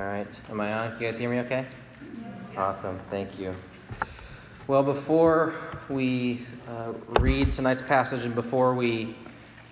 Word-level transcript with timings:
All 0.00 0.06
right. 0.06 0.26
Am 0.48 0.60
I 0.62 0.72
on? 0.72 0.92
Can 0.92 1.02
you 1.02 1.10
guys 1.10 1.18
hear 1.18 1.28
me 1.28 1.40
okay? 1.40 1.66
Awesome. 2.56 2.98
Thank 3.10 3.38
you. 3.38 3.54
Well, 4.66 4.82
before 4.82 5.52
we 5.90 6.46
uh, 6.66 6.94
read 7.20 7.52
tonight's 7.52 7.82
passage 7.82 8.24
and 8.24 8.34
before 8.34 8.74
we, 8.74 9.14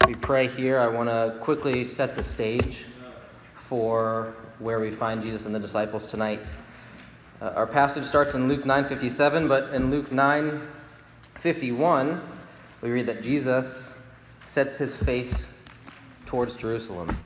we 0.07 0.13
pray 0.13 0.49
here, 0.49 0.81
I 0.81 0.87
want 0.87 1.09
to 1.09 1.39
quickly 1.41 1.87
set 1.87 2.15
the 2.15 2.23
stage 2.23 2.85
for 3.71 4.35
where 4.59 4.81
we 4.81 4.91
find 4.91 5.23
Jesus 5.23 5.47
and 5.47 5.55
the 5.55 5.61
disciples 5.61 6.05
tonight. 6.05 6.43
Uh, 7.41 7.53
our 7.57 7.67
passage 7.67 8.05
starts 8.05 8.35
in 8.35 8.49
Luke 8.49 8.65
9:57, 8.65 9.49
but 9.49 9.73
in 9.73 9.91
Luke 9.91 10.11
9:51, 10.11 12.21
we 12.83 12.91
read 12.91 13.07
that 13.07 13.23
Jesus 13.23 13.95
sets 14.45 14.77
his 14.77 14.95
face 14.95 15.47
towards 16.27 16.55
Jerusalem. 16.55 17.17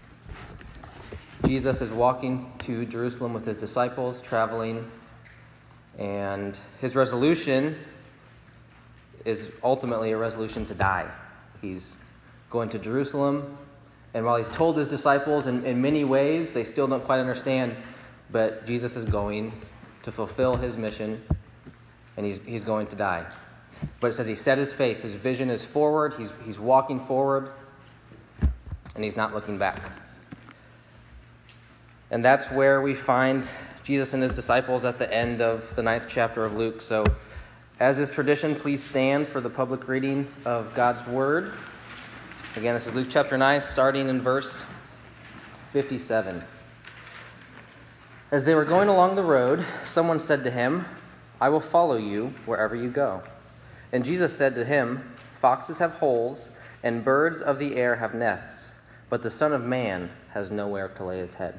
Jesus 1.52 1.82
is 1.82 1.90
walking 1.90 2.50
to 2.60 2.86
Jerusalem 2.86 3.34
with 3.34 3.44
his 3.44 3.58
disciples, 3.58 4.22
traveling, 4.22 4.90
and 5.98 6.58
his 6.80 6.96
resolution 6.96 7.76
is 9.26 9.50
ultimately 9.62 10.12
a 10.12 10.16
resolution 10.16 10.64
to 10.64 10.74
die. 10.74 11.06
He's 11.60 11.90
going 12.48 12.70
to 12.70 12.78
Jerusalem, 12.78 13.58
and 14.14 14.24
while 14.24 14.38
he's 14.38 14.48
told 14.48 14.78
his 14.78 14.88
disciples 14.88 15.46
in, 15.46 15.62
in 15.66 15.82
many 15.82 16.04
ways, 16.04 16.52
they 16.52 16.64
still 16.64 16.86
don't 16.86 17.04
quite 17.04 17.20
understand, 17.20 17.76
but 18.30 18.64
Jesus 18.64 18.96
is 18.96 19.04
going 19.04 19.52
to 20.04 20.10
fulfill 20.10 20.56
his 20.56 20.78
mission, 20.78 21.22
and 22.16 22.24
he's, 22.24 22.40
he's 22.46 22.64
going 22.64 22.86
to 22.86 22.96
die. 22.96 23.26
But 24.00 24.06
it 24.06 24.12
says 24.14 24.26
he 24.26 24.36
set 24.36 24.56
his 24.56 24.72
face, 24.72 25.02
his 25.02 25.12
vision 25.12 25.50
is 25.50 25.62
forward, 25.62 26.14
he's, 26.16 26.32
he's 26.46 26.58
walking 26.58 26.98
forward, 26.98 27.50
and 28.94 29.04
he's 29.04 29.18
not 29.18 29.34
looking 29.34 29.58
back. 29.58 30.01
And 32.12 32.22
that's 32.22 32.46
where 32.52 32.82
we 32.82 32.94
find 32.94 33.48
Jesus 33.84 34.12
and 34.12 34.22
his 34.22 34.34
disciples 34.34 34.84
at 34.84 34.98
the 34.98 35.10
end 35.10 35.40
of 35.40 35.64
the 35.76 35.82
ninth 35.82 36.04
chapter 36.06 36.44
of 36.44 36.52
Luke. 36.54 36.82
So, 36.82 37.06
as 37.80 37.98
is 37.98 38.10
tradition, 38.10 38.54
please 38.54 38.84
stand 38.84 39.26
for 39.26 39.40
the 39.40 39.48
public 39.48 39.88
reading 39.88 40.28
of 40.44 40.74
God's 40.74 41.08
Word. 41.08 41.54
Again, 42.54 42.74
this 42.74 42.86
is 42.86 42.92
Luke 42.92 43.06
chapter 43.08 43.38
9, 43.38 43.62
starting 43.62 44.10
in 44.10 44.20
verse 44.20 44.52
57. 45.72 46.44
As 48.30 48.44
they 48.44 48.54
were 48.54 48.66
going 48.66 48.90
along 48.90 49.16
the 49.16 49.24
road, 49.24 49.64
someone 49.94 50.20
said 50.20 50.44
to 50.44 50.50
him, 50.50 50.84
I 51.40 51.48
will 51.48 51.62
follow 51.62 51.96
you 51.96 52.34
wherever 52.44 52.76
you 52.76 52.90
go. 52.90 53.22
And 53.90 54.04
Jesus 54.04 54.36
said 54.36 54.54
to 54.56 54.66
him, 54.66 55.14
Foxes 55.40 55.78
have 55.78 55.92
holes, 55.92 56.50
and 56.82 57.06
birds 57.06 57.40
of 57.40 57.58
the 57.58 57.74
air 57.76 57.96
have 57.96 58.14
nests, 58.14 58.74
but 59.08 59.22
the 59.22 59.30
Son 59.30 59.54
of 59.54 59.64
Man 59.64 60.10
has 60.34 60.50
nowhere 60.50 60.88
to 60.88 61.04
lay 61.04 61.18
his 61.18 61.32
head. 61.32 61.58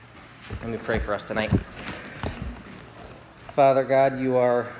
Let 0.49 0.69
me 0.69 0.77
pray 0.77 0.99
for 0.99 1.13
us 1.13 1.23
tonight. 1.23 1.51
Father 3.55 3.83
God, 3.83 4.19
you 4.19 4.37
are 4.37 4.71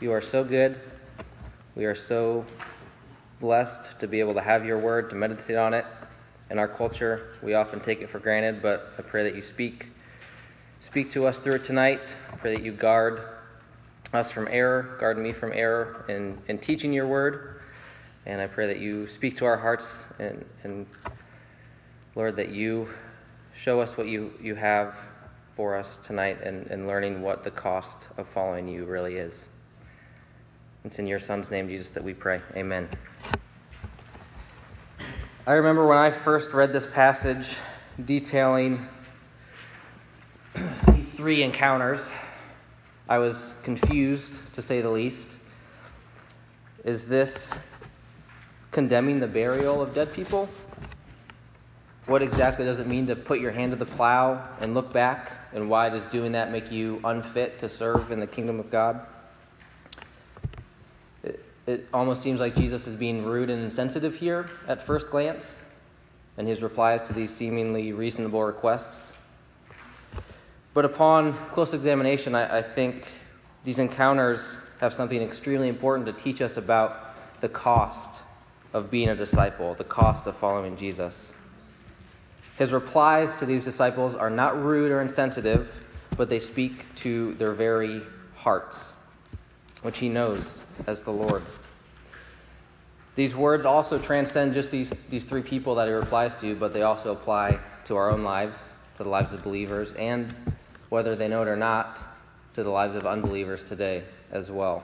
you 0.00 0.12
are 0.12 0.22
so 0.22 0.44
good. 0.44 0.80
We 1.74 1.84
are 1.84 1.96
so 1.96 2.44
blessed 3.40 3.98
to 3.98 4.06
be 4.06 4.20
able 4.20 4.34
to 4.34 4.40
have 4.40 4.64
your 4.64 4.78
word, 4.78 5.10
to 5.10 5.16
meditate 5.16 5.56
on 5.56 5.74
it. 5.74 5.84
In 6.50 6.58
our 6.58 6.68
culture, 6.68 7.34
we 7.42 7.54
often 7.54 7.80
take 7.80 8.00
it 8.00 8.08
for 8.08 8.20
granted, 8.20 8.62
but 8.62 8.94
I 8.98 9.02
pray 9.02 9.24
that 9.24 9.34
you 9.34 9.42
speak 9.42 9.86
speak 10.80 11.10
to 11.12 11.26
us 11.26 11.38
through 11.38 11.54
it 11.54 11.64
tonight. 11.64 12.00
I 12.32 12.36
pray 12.36 12.54
that 12.54 12.64
you 12.64 12.72
guard 12.72 13.22
us 14.12 14.30
from 14.30 14.48
error, 14.50 14.96
guard 15.00 15.18
me 15.18 15.32
from 15.32 15.52
error 15.52 16.04
in, 16.08 16.38
in 16.48 16.58
teaching 16.58 16.92
your 16.92 17.06
word. 17.06 17.60
And 18.24 18.40
I 18.40 18.46
pray 18.46 18.66
that 18.68 18.78
you 18.78 19.08
speak 19.08 19.36
to 19.38 19.44
our 19.44 19.56
hearts 19.56 19.86
and, 20.18 20.44
and 20.62 20.86
Lord, 22.14 22.36
that 22.36 22.50
you 22.50 22.88
show 23.58 23.80
us 23.80 23.96
what 23.96 24.06
you, 24.06 24.32
you 24.40 24.54
have 24.54 24.94
for 25.56 25.76
us 25.76 25.98
tonight 26.06 26.40
and, 26.42 26.66
and 26.68 26.86
learning 26.86 27.20
what 27.22 27.42
the 27.42 27.50
cost 27.50 27.96
of 28.16 28.28
following 28.28 28.68
you 28.68 28.84
really 28.84 29.16
is. 29.16 29.42
It's 30.84 31.00
in 31.00 31.08
your 31.08 31.18
Son's 31.18 31.50
name, 31.50 31.68
Jesus, 31.68 31.88
that 31.94 32.04
we 32.04 32.14
pray. 32.14 32.40
Amen. 32.54 32.88
I 35.44 35.54
remember 35.54 35.86
when 35.86 35.98
I 35.98 36.10
first 36.10 36.52
read 36.52 36.72
this 36.72 36.86
passage 36.86 37.48
detailing 38.04 38.86
these 40.94 41.08
three 41.16 41.42
encounters, 41.42 42.12
I 43.08 43.18
was 43.18 43.54
confused, 43.64 44.34
to 44.54 44.62
say 44.62 44.80
the 44.80 44.90
least. 44.90 45.28
Is 46.84 47.06
this 47.06 47.50
condemning 48.70 49.18
the 49.18 49.26
burial 49.26 49.82
of 49.82 49.94
dead 49.94 50.12
people? 50.12 50.48
What 52.08 52.22
exactly 52.22 52.64
does 52.64 52.80
it 52.80 52.86
mean 52.86 53.06
to 53.08 53.16
put 53.16 53.38
your 53.38 53.50
hand 53.50 53.72
to 53.72 53.76
the 53.76 53.84
plow 53.84 54.42
and 54.62 54.72
look 54.72 54.94
back? 54.94 55.30
And 55.52 55.68
why 55.68 55.90
does 55.90 56.02
doing 56.06 56.32
that 56.32 56.50
make 56.50 56.72
you 56.72 57.02
unfit 57.04 57.58
to 57.58 57.68
serve 57.68 58.10
in 58.10 58.18
the 58.18 58.26
kingdom 58.26 58.58
of 58.58 58.70
God? 58.70 59.06
It, 61.22 61.44
it 61.66 61.86
almost 61.92 62.22
seems 62.22 62.40
like 62.40 62.56
Jesus 62.56 62.86
is 62.86 62.96
being 62.96 63.26
rude 63.26 63.50
and 63.50 63.62
insensitive 63.62 64.14
here 64.14 64.46
at 64.66 64.86
first 64.86 65.10
glance, 65.10 65.44
and 66.38 66.48
his 66.48 66.62
replies 66.62 67.06
to 67.08 67.12
these 67.12 67.30
seemingly 67.34 67.92
reasonable 67.92 68.42
requests. 68.42 69.12
But 70.72 70.86
upon 70.86 71.34
close 71.52 71.74
examination, 71.74 72.34
I, 72.34 72.60
I 72.60 72.62
think 72.62 73.06
these 73.64 73.78
encounters 73.78 74.40
have 74.80 74.94
something 74.94 75.20
extremely 75.20 75.68
important 75.68 76.06
to 76.06 76.14
teach 76.14 76.40
us 76.40 76.56
about 76.56 77.40
the 77.42 77.50
cost 77.50 78.20
of 78.72 78.90
being 78.90 79.10
a 79.10 79.14
disciple, 79.14 79.74
the 79.74 79.84
cost 79.84 80.26
of 80.26 80.38
following 80.38 80.74
Jesus. 80.74 81.32
His 82.58 82.72
replies 82.72 83.36
to 83.36 83.46
these 83.46 83.64
disciples 83.64 84.16
are 84.16 84.30
not 84.30 84.60
rude 84.60 84.90
or 84.90 85.00
insensitive, 85.00 85.70
but 86.16 86.28
they 86.28 86.40
speak 86.40 86.92
to 86.96 87.34
their 87.34 87.52
very 87.52 88.02
hearts, 88.34 88.76
which 89.82 89.98
he 89.98 90.08
knows 90.08 90.42
as 90.88 91.00
the 91.02 91.12
Lord. 91.12 91.44
These 93.14 93.36
words 93.36 93.64
also 93.64 93.98
transcend 93.98 94.54
just 94.54 94.72
these, 94.72 94.92
these 95.08 95.22
three 95.22 95.42
people 95.42 95.76
that 95.76 95.86
he 95.86 95.94
replies 95.94 96.32
to, 96.40 96.56
but 96.56 96.72
they 96.72 96.82
also 96.82 97.12
apply 97.12 97.60
to 97.84 97.96
our 97.96 98.10
own 98.10 98.24
lives, 98.24 98.58
to 98.96 99.04
the 99.04 99.08
lives 99.08 99.32
of 99.32 99.44
believers, 99.44 99.92
and 99.92 100.34
whether 100.88 101.14
they 101.14 101.28
know 101.28 101.42
it 101.42 101.48
or 101.48 101.56
not, 101.56 102.02
to 102.54 102.64
the 102.64 102.70
lives 102.70 102.96
of 102.96 103.06
unbelievers 103.06 103.62
today 103.62 104.02
as 104.32 104.50
well. 104.50 104.82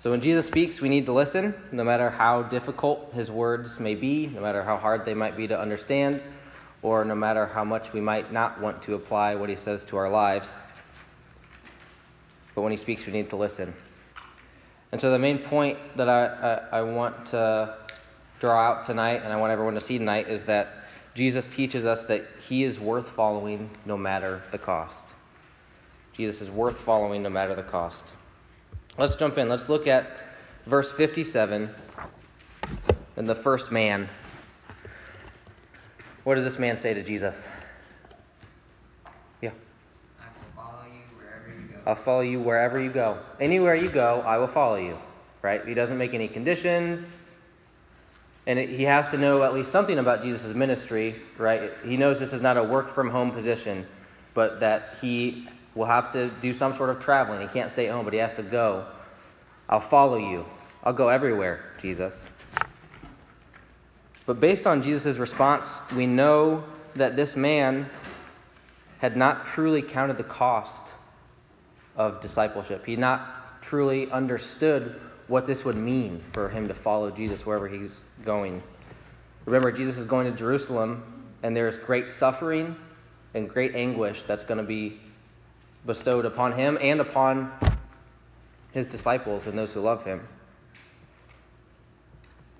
So 0.00 0.12
when 0.12 0.20
Jesus 0.20 0.46
speaks, 0.46 0.80
we 0.80 0.88
need 0.88 1.06
to 1.06 1.12
listen, 1.12 1.54
no 1.72 1.82
matter 1.82 2.08
how 2.08 2.42
difficult 2.42 3.12
his 3.14 3.32
words 3.32 3.80
may 3.80 3.96
be, 3.96 4.28
no 4.28 4.40
matter 4.40 4.62
how 4.62 4.76
hard 4.76 5.04
they 5.04 5.14
might 5.14 5.36
be 5.36 5.48
to 5.48 5.58
understand, 5.58 6.22
or 6.82 7.04
no 7.04 7.16
matter 7.16 7.46
how 7.46 7.64
much 7.64 7.92
we 7.92 8.00
might 8.00 8.32
not 8.32 8.60
want 8.60 8.80
to 8.82 8.94
apply 8.94 9.34
what 9.34 9.48
he 9.48 9.56
says 9.56 9.84
to 9.86 9.96
our 9.96 10.08
lives. 10.08 10.46
But 12.54 12.62
when 12.62 12.70
he 12.70 12.78
speaks, 12.78 13.04
we 13.06 13.12
need 13.12 13.30
to 13.30 13.36
listen. 13.36 13.74
And 14.92 15.00
so 15.00 15.10
the 15.10 15.18
main 15.18 15.38
point 15.38 15.78
that 15.96 16.08
I, 16.08 16.26
I, 16.26 16.78
I 16.78 16.82
want 16.82 17.26
to 17.26 17.76
draw 18.38 18.56
out 18.56 18.86
tonight, 18.86 19.22
and 19.24 19.32
I 19.32 19.36
want 19.36 19.50
everyone 19.50 19.74
to 19.74 19.80
see 19.80 19.98
tonight, 19.98 20.28
is 20.28 20.44
that 20.44 20.68
Jesus 21.16 21.44
teaches 21.46 21.84
us 21.84 22.06
that 22.06 22.24
he 22.48 22.62
is 22.62 22.78
worth 22.78 23.08
following 23.08 23.68
no 23.84 23.96
matter 23.96 24.42
the 24.52 24.58
cost. 24.58 25.04
Jesus 26.16 26.40
is 26.40 26.50
worth 26.50 26.78
following 26.78 27.24
no 27.24 27.30
matter 27.30 27.56
the 27.56 27.64
cost. 27.64 28.04
Let's 28.98 29.14
jump 29.14 29.38
in. 29.38 29.48
Let's 29.48 29.68
look 29.68 29.86
at 29.86 30.18
verse 30.66 30.90
57 30.90 31.70
and 33.16 33.28
the 33.28 33.34
first 33.34 33.70
man. 33.70 34.08
What 36.24 36.34
does 36.34 36.42
this 36.42 36.58
man 36.58 36.76
say 36.76 36.94
to 36.94 37.04
Jesus? 37.04 37.46
Yeah. 39.40 39.50
I 40.20 40.24
will 40.24 40.64
follow 40.64 40.84
you 40.84 41.16
wherever 41.16 41.48
you 41.48 41.68
go. 41.68 41.80
I'll 41.86 41.94
follow 41.94 42.20
you 42.22 42.40
wherever 42.40 42.82
you 42.82 42.90
go. 42.90 43.18
Anywhere 43.40 43.76
you 43.76 43.88
go, 43.88 44.20
I 44.26 44.36
will 44.36 44.48
follow 44.48 44.76
you. 44.76 44.98
Right? 45.42 45.64
He 45.64 45.74
doesn't 45.74 45.96
make 45.96 46.12
any 46.12 46.26
conditions. 46.26 47.18
And 48.48 48.58
it, 48.58 48.68
he 48.68 48.82
has 48.82 49.08
to 49.10 49.16
know 49.16 49.44
at 49.44 49.54
least 49.54 49.70
something 49.70 50.00
about 50.00 50.24
Jesus' 50.24 50.52
ministry, 50.56 51.14
right? 51.36 51.70
He 51.84 51.96
knows 51.96 52.18
this 52.18 52.32
is 52.32 52.42
not 52.42 52.56
a 52.56 52.64
work 52.64 52.92
from 52.92 53.10
home 53.10 53.30
position, 53.30 53.86
but 54.34 54.58
that 54.58 54.96
he 55.00 55.46
will 55.74 55.86
have 55.86 56.12
to 56.12 56.30
do 56.40 56.52
some 56.52 56.76
sort 56.76 56.90
of 56.90 57.00
traveling. 57.00 57.40
He 57.40 57.48
can't 57.48 57.70
stay 57.70 57.86
home, 57.86 58.04
but 58.04 58.12
he 58.12 58.18
has 58.18 58.34
to 58.34 58.42
go. 58.42 58.86
I'll 59.68 59.80
follow 59.80 60.16
you. 60.16 60.44
I'll 60.82 60.92
go 60.92 61.08
everywhere, 61.08 61.64
Jesus. 61.80 62.26
But 64.26 64.40
based 64.40 64.66
on 64.66 64.82
Jesus' 64.82 65.16
response, 65.16 65.64
we 65.94 66.06
know 66.06 66.64
that 66.94 67.16
this 67.16 67.36
man 67.36 67.88
had 68.98 69.16
not 69.16 69.46
truly 69.46 69.82
counted 69.82 70.16
the 70.16 70.24
cost 70.24 70.82
of 71.96 72.20
discipleship. 72.20 72.84
He 72.84 72.96
not 72.96 73.62
truly 73.62 74.10
understood 74.10 75.00
what 75.28 75.46
this 75.46 75.64
would 75.64 75.76
mean 75.76 76.22
for 76.32 76.48
him 76.48 76.68
to 76.68 76.74
follow 76.74 77.10
Jesus 77.10 77.44
wherever 77.44 77.68
he's 77.68 77.94
going. 78.24 78.62
Remember, 79.44 79.72
Jesus 79.72 79.96
is 79.96 80.06
going 80.06 80.30
to 80.30 80.36
Jerusalem, 80.36 81.02
and 81.42 81.56
there's 81.56 81.76
great 81.76 82.08
suffering 82.08 82.76
and 83.34 83.48
great 83.48 83.74
anguish 83.74 84.22
that's 84.26 84.44
going 84.44 84.58
to 84.58 84.64
be 84.64 85.00
bestowed 85.88 86.26
upon 86.26 86.52
him 86.52 86.78
and 86.80 87.00
upon 87.00 87.50
his 88.72 88.86
disciples 88.86 89.46
and 89.46 89.58
those 89.58 89.72
who 89.72 89.80
love 89.80 90.04
him. 90.04 90.28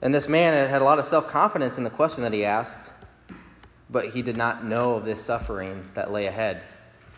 And 0.00 0.14
this 0.14 0.26
man 0.26 0.68
had 0.68 0.80
a 0.80 0.84
lot 0.84 0.98
of 0.98 1.06
self 1.06 1.28
confidence 1.28 1.76
in 1.76 1.84
the 1.84 1.90
question 1.90 2.22
that 2.22 2.32
he 2.32 2.44
asked, 2.44 2.90
but 3.90 4.10
he 4.10 4.22
did 4.22 4.36
not 4.36 4.64
know 4.64 4.94
of 4.94 5.04
this 5.04 5.22
suffering 5.22 5.84
that 5.94 6.10
lay 6.10 6.26
ahead. 6.26 6.62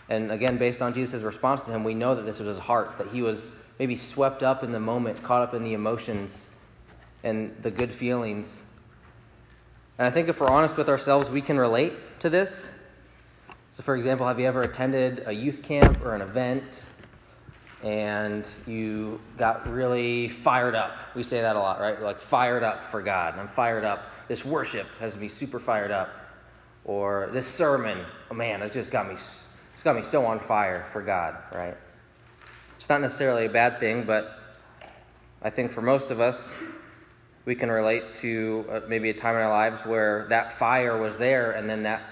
And 0.09 0.33
again, 0.33 0.59
based 0.59 0.83
on 0.83 0.93
Jesus' 0.93 1.23
response 1.23 1.61
to 1.63 1.71
him, 1.71 1.85
we 1.85 1.95
know 1.95 2.17
that 2.17 2.27
this 2.27 2.41
was 2.41 2.49
his 2.49 2.59
heart, 2.59 2.99
that 2.99 3.09
he 3.09 3.23
was 3.23 3.41
maybe 3.79 3.97
swept 3.97 4.43
up 4.43 4.65
in 4.65 4.73
the 4.73 4.81
moment, 4.81 5.23
caught 5.23 5.43
up 5.43 5.55
in 5.55 5.63
the 5.63 5.75
emotions 5.75 6.47
and 7.23 7.55
the 7.63 7.71
good 7.71 7.93
feelings. 7.93 8.63
And 9.97 10.09
I 10.09 10.11
think 10.11 10.29
if 10.29 10.41
we're 10.41 10.49
honest 10.49 10.77
with 10.77 10.89
ourselves, 10.89 11.31
we 11.31 11.41
can 11.41 11.57
relate 11.57 11.93
to 12.21 12.31
this. 12.31 12.67
So, 13.73 13.85
for 13.85 13.95
example, 13.95 14.27
have 14.27 14.41
you 14.41 14.47
ever 14.47 14.65
attended 14.65 15.23
a 15.27 15.33
youth 15.33 15.63
camp 15.63 16.05
or 16.05 16.17
an 16.17 16.23
event 16.23 16.85
and 17.85 18.47
you 18.67 19.21
got 19.39 19.71
really 19.71 20.29
fired 20.29 20.75
up? 20.75 20.97
We 21.15 21.23
say 21.23 21.41
that 21.41 21.55
a 21.55 21.59
lot, 21.59 21.81
right? 21.81 22.01
Like 22.03 22.21
fired 22.21 22.65
up 22.65 22.91
for 22.91 23.01
God. 23.01 23.39
I'm 23.39 23.49
fired 23.49 23.85
up. 23.85 24.11
This 24.27 24.45
worship 24.45 24.89
has 24.99 25.17
me 25.17 25.29
super 25.29 25.61
fired 25.61 25.93
up. 25.93 26.11
Or 26.85 27.31
this 27.33 27.47
sermon, 27.47 28.05
oh 28.31 28.35
man, 28.35 28.61
it 28.63 28.73
just 28.73 28.91
got 28.91 29.07
me, 29.07 29.15
it's 29.15 29.83
got 29.85 29.95
me 29.95 30.03
so 30.03 30.27
on 30.27 30.41
fire 30.41 30.87
for 30.93 31.01
God, 31.01 31.37
right? 31.55 31.77
It's 32.77 32.89
not 32.89 33.01
necessarily 33.01 33.47
a 33.47 33.51
bad 33.51 33.79
thing, 33.79 34.03
but 34.03 34.37
I 35.43 35.51
think 35.51 35.71
for 35.71 35.83
most 35.83 36.11
of 36.11 36.21
us, 36.21 36.37
we 37.45 37.55
can 37.55 37.71
relate 37.71 38.17
to 38.17 38.65
uh, 38.69 38.81
maybe 38.89 39.11
a 39.11 39.15
time 39.15 39.37
in 39.37 39.43
our 39.43 39.49
lives 39.49 39.81
where 39.87 40.27
that 40.29 40.59
fire 40.59 41.01
was 41.01 41.17
there 41.19 41.53
and 41.53 41.71
then 41.71 41.85
that 41.85 42.03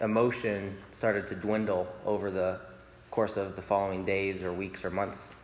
emotion 0.00 0.76
started 0.94 1.28
to 1.28 1.34
dwindle 1.34 1.86
over 2.04 2.30
the 2.30 2.60
course 3.10 3.36
of 3.36 3.56
the 3.56 3.62
following 3.62 4.04
days 4.04 4.42
or 4.42 4.52
weeks 4.52 4.84
or 4.84 4.90
months. 4.90 5.34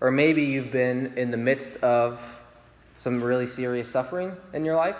Or 0.00 0.10
maybe 0.10 0.42
you've 0.42 0.72
been 0.72 1.16
in 1.16 1.30
the 1.30 1.36
midst 1.36 1.76
of 1.76 2.20
some 2.98 3.22
really 3.22 3.46
serious 3.46 3.88
suffering 3.88 4.32
in 4.52 4.64
your 4.64 4.76
life, 4.76 4.96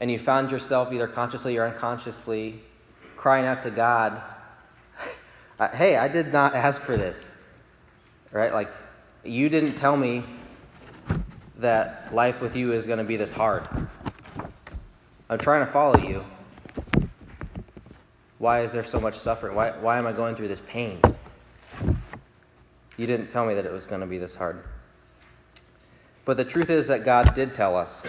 and 0.00 0.10
you 0.10 0.18
found 0.18 0.50
yourself 0.50 0.92
either 0.92 1.06
consciously 1.06 1.56
or 1.56 1.66
unconsciously 1.66 2.60
crying 3.16 3.46
out 3.46 3.62
to 3.64 3.70
God, 3.70 4.22
Hey, 5.74 5.96
I 5.96 6.08
did 6.08 6.32
not 6.32 6.54
ask 6.54 6.80
for 6.80 6.96
this. 6.96 7.36
Right? 8.32 8.52
Like, 8.52 8.70
you 9.24 9.50
didn't 9.50 9.74
tell 9.74 9.96
me 9.96 10.24
that 11.58 12.14
life 12.14 12.40
with 12.40 12.56
you 12.56 12.72
is 12.72 12.86
going 12.86 12.98
to 12.98 13.04
be 13.04 13.16
this 13.16 13.30
hard. 13.30 13.68
I'm 15.28 15.38
trying 15.38 15.66
to 15.66 15.70
follow 15.70 15.98
you. 15.98 16.24
Why 18.40 18.62
is 18.62 18.72
there 18.72 18.84
so 18.84 18.98
much 18.98 19.18
suffering? 19.18 19.54
Why, 19.54 19.72
why 19.72 19.98
am 19.98 20.06
I 20.06 20.12
going 20.12 20.34
through 20.34 20.48
this 20.48 20.62
pain? 20.66 20.98
You 22.96 23.06
didn't 23.06 23.30
tell 23.30 23.44
me 23.44 23.52
that 23.52 23.66
it 23.66 23.70
was 23.70 23.84
going 23.84 24.00
to 24.00 24.06
be 24.06 24.16
this 24.16 24.34
hard. 24.34 24.64
But 26.24 26.38
the 26.38 26.44
truth 26.46 26.70
is 26.70 26.86
that 26.86 27.04
God 27.04 27.34
did 27.34 27.54
tell 27.54 27.76
us. 27.76 28.06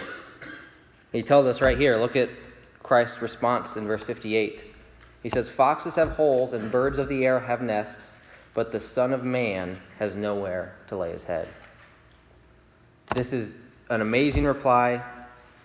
He 1.12 1.22
tells 1.22 1.44
us 1.44 1.60
right 1.60 1.76
here. 1.76 1.98
Look 1.98 2.16
at 2.16 2.30
Christ's 2.82 3.20
response 3.20 3.76
in 3.76 3.86
verse 3.86 4.02
58. 4.04 4.62
He 5.22 5.28
says, 5.28 5.50
Foxes 5.50 5.96
have 5.96 6.12
holes 6.12 6.54
and 6.54 6.72
birds 6.72 6.98
of 6.98 7.10
the 7.10 7.26
air 7.26 7.38
have 7.38 7.60
nests, 7.60 8.16
but 8.54 8.72
the 8.72 8.80
Son 8.80 9.12
of 9.12 9.24
Man 9.24 9.78
has 9.98 10.16
nowhere 10.16 10.76
to 10.88 10.96
lay 10.96 11.12
his 11.12 11.24
head. 11.24 11.46
This 13.14 13.34
is 13.34 13.54
an 13.90 14.00
amazing 14.00 14.44
reply, 14.44 15.02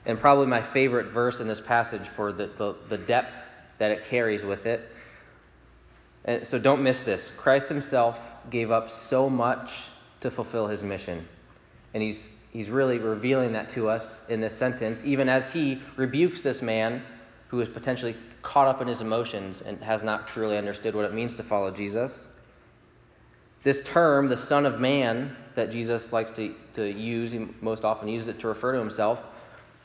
and 0.05 0.19
probably 0.19 0.47
my 0.47 0.61
favorite 0.61 1.07
verse 1.07 1.39
in 1.39 1.47
this 1.47 1.61
passage 1.61 2.05
for 2.17 2.33
the, 2.33 2.47
the, 2.57 2.75
the 2.89 2.97
depth 2.97 3.33
that 3.77 3.91
it 3.91 4.05
carries 4.05 4.43
with 4.43 4.65
it. 4.65 4.89
And 6.25 6.45
so 6.45 6.59
don't 6.59 6.83
miss 6.83 6.99
this. 7.01 7.21
Christ 7.37 7.69
himself 7.69 8.19
gave 8.49 8.71
up 8.71 8.91
so 8.91 9.29
much 9.29 9.71
to 10.21 10.31
fulfill 10.31 10.67
his 10.67 10.83
mission. 10.83 11.27
And 11.93 12.03
he's, 12.03 12.23
he's 12.51 12.69
really 12.69 12.97
revealing 12.97 13.53
that 13.53 13.69
to 13.71 13.89
us 13.89 14.21
in 14.29 14.41
this 14.41 14.57
sentence, 14.57 15.01
even 15.05 15.29
as 15.29 15.49
he 15.49 15.81
rebukes 15.95 16.41
this 16.41 16.61
man 16.61 17.03
who 17.49 17.61
is 17.61 17.69
potentially 17.69 18.15
caught 18.41 18.67
up 18.67 18.81
in 18.81 18.87
his 18.87 19.01
emotions 19.01 19.61
and 19.65 19.81
has 19.81 20.03
not 20.03 20.27
truly 20.27 20.57
understood 20.57 20.95
what 20.95 21.05
it 21.05 21.13
means 21.13 21.33
to 21.35 21.43
follow 21.43 21.71
Jesus. 21.71 22.27
This 23.63 23.81
term, 23.83 24.29
the 24.29 24.37
Son 24.37 24.65
of 24.65 24.79
Man, 24.79 25.35
that 25.55 25.71
Jesus 25.71 26.11
likes 26.13 26.31
to, 26.31 26.53
to 26.75 26.85
use, 26.85 27.31
he 27.31 27.47
most 27.61 27.83
often 27.83 28.07
uses 28.07 28.29
it 28.29 28.39
to 28.39 28.47
refer 28.47 28.73
to 28.73 28.79
himself, 28.79 29.23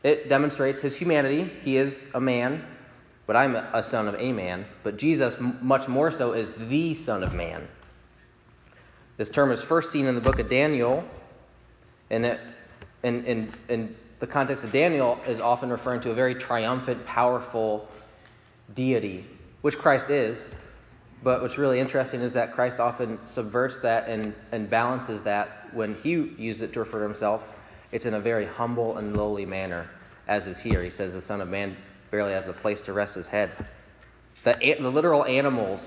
it 0.03 0.29
demonstrates 0.29 0.81
his 0.81 0.97
humanity. 0.97 1.51
He 1.65 1.77
is 1.77 2.05
a 2.15 2.21
man, 2.21 2.65
but 3.27 3.37
I'm 3.37 3.55
a 3.55 3.83
son 3.83 4.09
of 4.09 4.17
a 4.17 4.33
man. 4.33 4.67
But 4.83 4.97
Jesus, 4.97 5.37
much 5.39 5.89
more 5.89 6.11
so, 6.11 6.33
is 6.33 6.53
the 6.59 6.95
Son 6.95 7.23
of 7.23 7.33
Man. 7.35 7.69
This 9.17 9.29
term 9.29 9.53
is 9.53 9.63
first 9.63 9.93
seen 9.93 10.07
in 10.07 10.15
the 10.15 10.21
book 10.21 10.39
of 10.39 10.51
Daniel, 10.51 11.05
and 12.11 12.27
it, 12.27 12.41
in, 13.03 13.25
in, 13.25 13.55
in 13.69 13.97
the 14.19 14.27
context 14.27 14.65
of 14.65 14.73
Daniel 14.73 15.21
is 15.27 15.41
often 15.41 15.71
referring 15.71 16.01
to 16.03 16.11
a 16.11 16.15
very 16.15 16.35
triumphant, 16.35 17.05
powerful 17.07 17.89
deity, 18.75 19.25
which 19.61 19.79
Christ 19.79 20.11
is. 20.11 20.51
But 21.23 21.43
what's 21.43 21.59
really 21.59 21.79
interesting 21.79 22.21
is 22.21 22.33
that 22.33 22.53
Christ 22.53 22.81
often 22.81 23.19
subverts 23.27 23.79
that 23.83 24.09
and, 24.09 24.35
and 24.51 24.69
balances 24.69 25.23
that 25.23 25.73
when 25.73 25.95
he 25.95 26.11
used 26.11 26.63
it 26.63 26.73
to 26.73 26.81
refer 26.81 26.99
to 26.99 27.05
himself. 27.05 27.43
It's 27.93 28.07
in 28.07 28.15
a 28.15 28.21
very 28.21 28.47
humble 28.47 28.97
and 28.97 29.17
lowly 29.17 29.45
manner, 29.45 29.89
as 30.27 30.47
is 30.47 30.59
here. 30.59 30.83
He 30.83 30.91
says, 30.91 31.13
The 31.13 31.23
Son 31.23 31.41
of 31.41 31.49
Man 31.49 31.77
barely 32.13 32.35
has 32.35 32.47
a 32.47 32.53
place 32.53 32.83
to 32.83 32.93
rest 32.93 33.15
his 33.15 33.27
head. 33.27 33.51
The, 34.45 34.77
the 34.79 34.91
literal 34.91 35.25
animals 35.25 35.81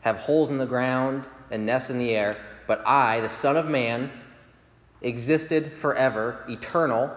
have 0.00 0.16
holes 0.16 0.50
in 0.50 0.58
the 0.58 0.66
ground 0.66 1.24
and 1.50 1.64
nests 1.64 1.88
in 1.88 1.98
the 1.98 2.10
air, 2.10 2.36
but 2.66 2.84
I, 2.84 3.20
the 3.20 3.30
Son 3.30 3.56
of 3.56 3.66
Man, 3.66 4.10
existed 5.00 5.72
forever, 5.80 6.44
eternal, 6.48 7.16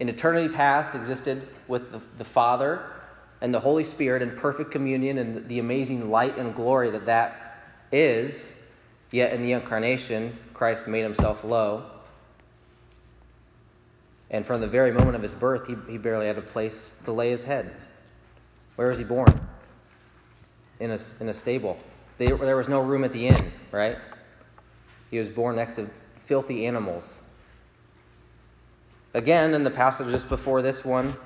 in 0.00 0.08
eternity 0.08 0.52
past, 0.52 0.94
existed 0.94 1.46
with 1.68 1.92
the, 1.92 2.00
the 2.16 2.24
Father 2.24 2.82
and 3.42 3.52
the 3.52 3.60
Holy 3.60 3.84
Spirit 3.84 4.22
in 4.22 4.30
perfect 4.30 4.70
communion 4.70 5.18
and 5.18 5.46
the 5.46 5.58
amazing 5.58 6.10
light 6.10 6.38
and 6.38 6.54
glory 6.54 6.90
that 6.90 7.04
that 7.04 7.62
is. 7.92 8.54
Yet 9.10 9.34
in 9.34 9.42
the 9.42 9.52
incarnation, 9.52 10.38
Christ 10.54 10.88
made 10.88 11.02
himself 11.02 11.44
low. 11.44 11.90
And 14.30 14.44
from 14.44 14.60
the 14.60 14.68
very 14.68 14.90
moment 14.90 15.16
of 15.16 15.22
his 15.22 15.34
birth, 15.34 15.66
he, 15.66 15.76
he 15.90 15.98
barely 15.98 16.26
had 16.26 16.38
a 16.38 16.42
place 16.42 16.92
to 17.04 17.12
lay 17.12 17.30
his 17.30 17.44
head. 17.44 17.74
Where 18.76 18.88
was 18.88 18.98
he 18.98 19.04
born? 19.04 19.48
In 20.80 20.90
a, 20.90 20.98
in 21.20 21.28
a 21.28 21.34
stable. 21.34 21.78
They, 22.18 22.26
there 22.26 22.56
was 22.56 22.68
no 22.68 22.80
room 22.80 23.04
at 23.04 23.12
the 23.12 23.26
inn, 23.26 23.52
right? 23.70 23.96
He 25.10 25.18
was 25.18 25.28
born 25.28 25.56
next 25.56 25.74
to 25.74 25.88
filthy 26.26 26.66
animals. 26.66 27.20
Again, 29.12 29.54
in 29.54 29.62
the 29.62 29.70
passage 29.70 30.08
just 30.08 30.28
before 30.28 30.62
this 30.62 30.84
one, 30.84 31.16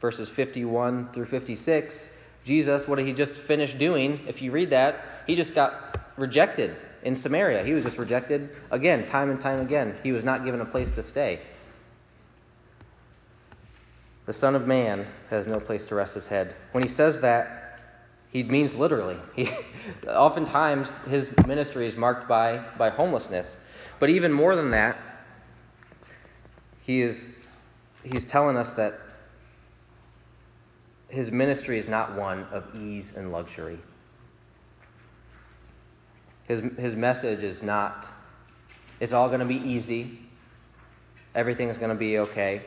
verses 0.00 0.28
51 0.28 1.12
through 1.12 1.26
56, 1.26 2.08
Jesus, 2.44 2.88
what 2.88 2.96
did 2.96 3.06
he 3.06 3.12
just 3.12 3.34
finish 3.34 3.74
doing? 3.74 4.20
If 4.26 4.40
you 4.40 4.50
read 4.52 4.70
that, 4.70 5.22
he 5.26 5.36
just 5.36 5.54
got 5.54 6.12
rejected 6.16 6.76
in 7.02 7.14
Samaria. 7.14 7.64
He 7.64 7.74
was 7.74 7.84
just 7.84 7.98
rejected 7.98 8.50
again, 8.70 9.06
time 9.06 9.30
and 9.30 9.40
time 9.40 9.60
again. 9.60 9.98
He 10.02 10.12
was 10.12 10.24
not 10.24 10.44
given 10.44 10.60
a 10.62 10.64
place 10.64 10.92
to 10.92 11.02
stay. 11.02 11.40
The 14.28 14.34
Son 14.34 14.54
of 14.54 14.66
Man 14.66 15.06
has 15.30 15.46
no 15.46 15.58
place 15.58 15.86
to 15.86 15.94
rest 15.94 16.12
his 16.12 16.26
head. 16.26 16.54
When 16.72 16.84
he 16.84 16.90
says 16.90 17.22
that, 17.22 17.80
he 18.30 18.42
means 18.42 18.74
literally. 18.74 19.16
He, 19.34 19.50
oftentimes, 20.06 20.86
his 21.08 21.30
ministry 21.46 21.88
is 21.88 21.96
marked 21.96 22.28
by, 22.28 22.62
by 22.76 22.90
homelessness. 22.90 23.56
But 23.98 24.10
even 24.10 24.30
more 24.30 24.54
than 24.54 24.70
that, 24.72 24.98
he 26.82 27.00
is, 27.00 27.32
he's 28.04 28.26
telling 28.26 28.58
us 28.58 28.68
that 28.72 29.00
his 31.08 31.32
ministry 31.32 31.78
is 31.78 31.88
not 31.88 32.14
one 32.14 32.42
of 32.52 32.66
ease 32.76 33.14
and 33.16 33.32
luxury. 33.32 33.78
His, 36.46 36.60
his 36.78 36.94
message 36.94 37.42
is 37.42 37.62
not, 37.62 38.06
it's 39.00 39.14
all 39.14 39.28
going 39.28 39.40
to 39.40 39.46
be 39.46 39.56
easy, 39.56 40.18
everything's 41.34 41.78
going 41.78 41.88
to 41.88 41.96
be 41.96 42.18
okay 42.18 42.64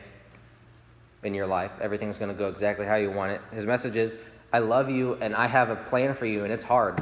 in 1.22 1.34
your 1.34 1.46
life. 1.46 1.72
Everything's 1.80 2.18
going 2.18 2.30
to 2.30 2.36
go 2.36 2.48
exactly 2.48 2.86
how 2.86 2.96
you 2.96 3.10
want 3.10 3.32
it. 3.32 3.40
His 3.52 3.66
message 3.66 3.96
is, 3.96 4.16
I 4.52 4.58
love 4.58 4.90
you 4.90 5.14
and 5.14 5.34
I 5.34 5.46
have 5.46 5.70
a 5.70 5.76
plan 5.76 6.14
for 6.14 6.26
you, 6.26 6.44
and 6.44 6.52
it's 6.52 6.64
hard. 6.64 7.00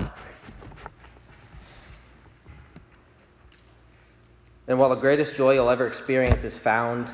And 4.69 4.79
while 4.79 4.91
the 4.91 4.95
greatest 4.95 5.35
joy 5.35 5.55
you'll 5.55 5.71
ever 5.71 5.87
experience 5.87 6.45
is 6.45 6.57
found 6.57 7.11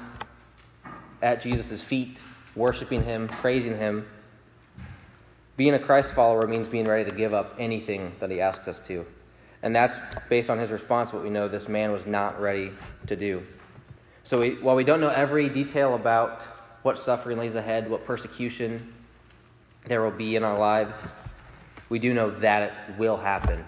at 1.22 1.40
Jesus' 1.40 1.82
feet 1.82 2.18
worshiping 2.54 3.02
Him, 3.02 3.28
praising 3.28 3.76
Him. 3.76 4.06
Being 5.56 5.74
a 5.74 5.78
Christ 5.78 6.10
follower 6.10 6.46
means 6.46 6.68
being 6.68 6.86
ready 6.86 7.08
to 7.10 7.16
give 7.16 7.32
up 7.32 7.54
anything 7.58 8.12
that 8.20 8.30
He 8.30 8.40
asks 8.40 8.68
us 8.68 8.80
to. 8.80 9.06
And 9.62 9.74
that's 9.74 9.94
based 10.28 10.50
on 10.50 10.58
his 10.58 10.70
response, 10.70 11.12
what 11.12 11.22
we 11.22 11.30
know 11.30 11.48
this 11.48 11.68
man 11.68 11.92
was 11.92 12.06
not 12.06 12.40
ready 12.40 12.72
to 13.06 13.16
do. 13.16 13.42
So 14.24 14.40
we, 14.40 14.60
while 14.60 14.76
we 14.76 14.84
don't 14.84 15.00
know 15.00 15.08
every 15.08 15.48
detail 15.48 15.94
about 15.94 16.42
what 16.86 17.00
suffering 17.00 17.36
lays 17.36 17.56
ahead, 17.56 17.90
what 17.90 18.04
persecution 18.04 18.94
there 19.86 20.04
will 20.04 20.16
be 20.16 20.36
in 20.36 20.44
our 20.44 20.56
lives, 20.56 20.94
we 21.88 21.98
do 21.98 22.14
know 22.14 22.30
that 22.38 22.62
it 22.62 22.96
will 22.96 23.16
happen. 23.16 23.64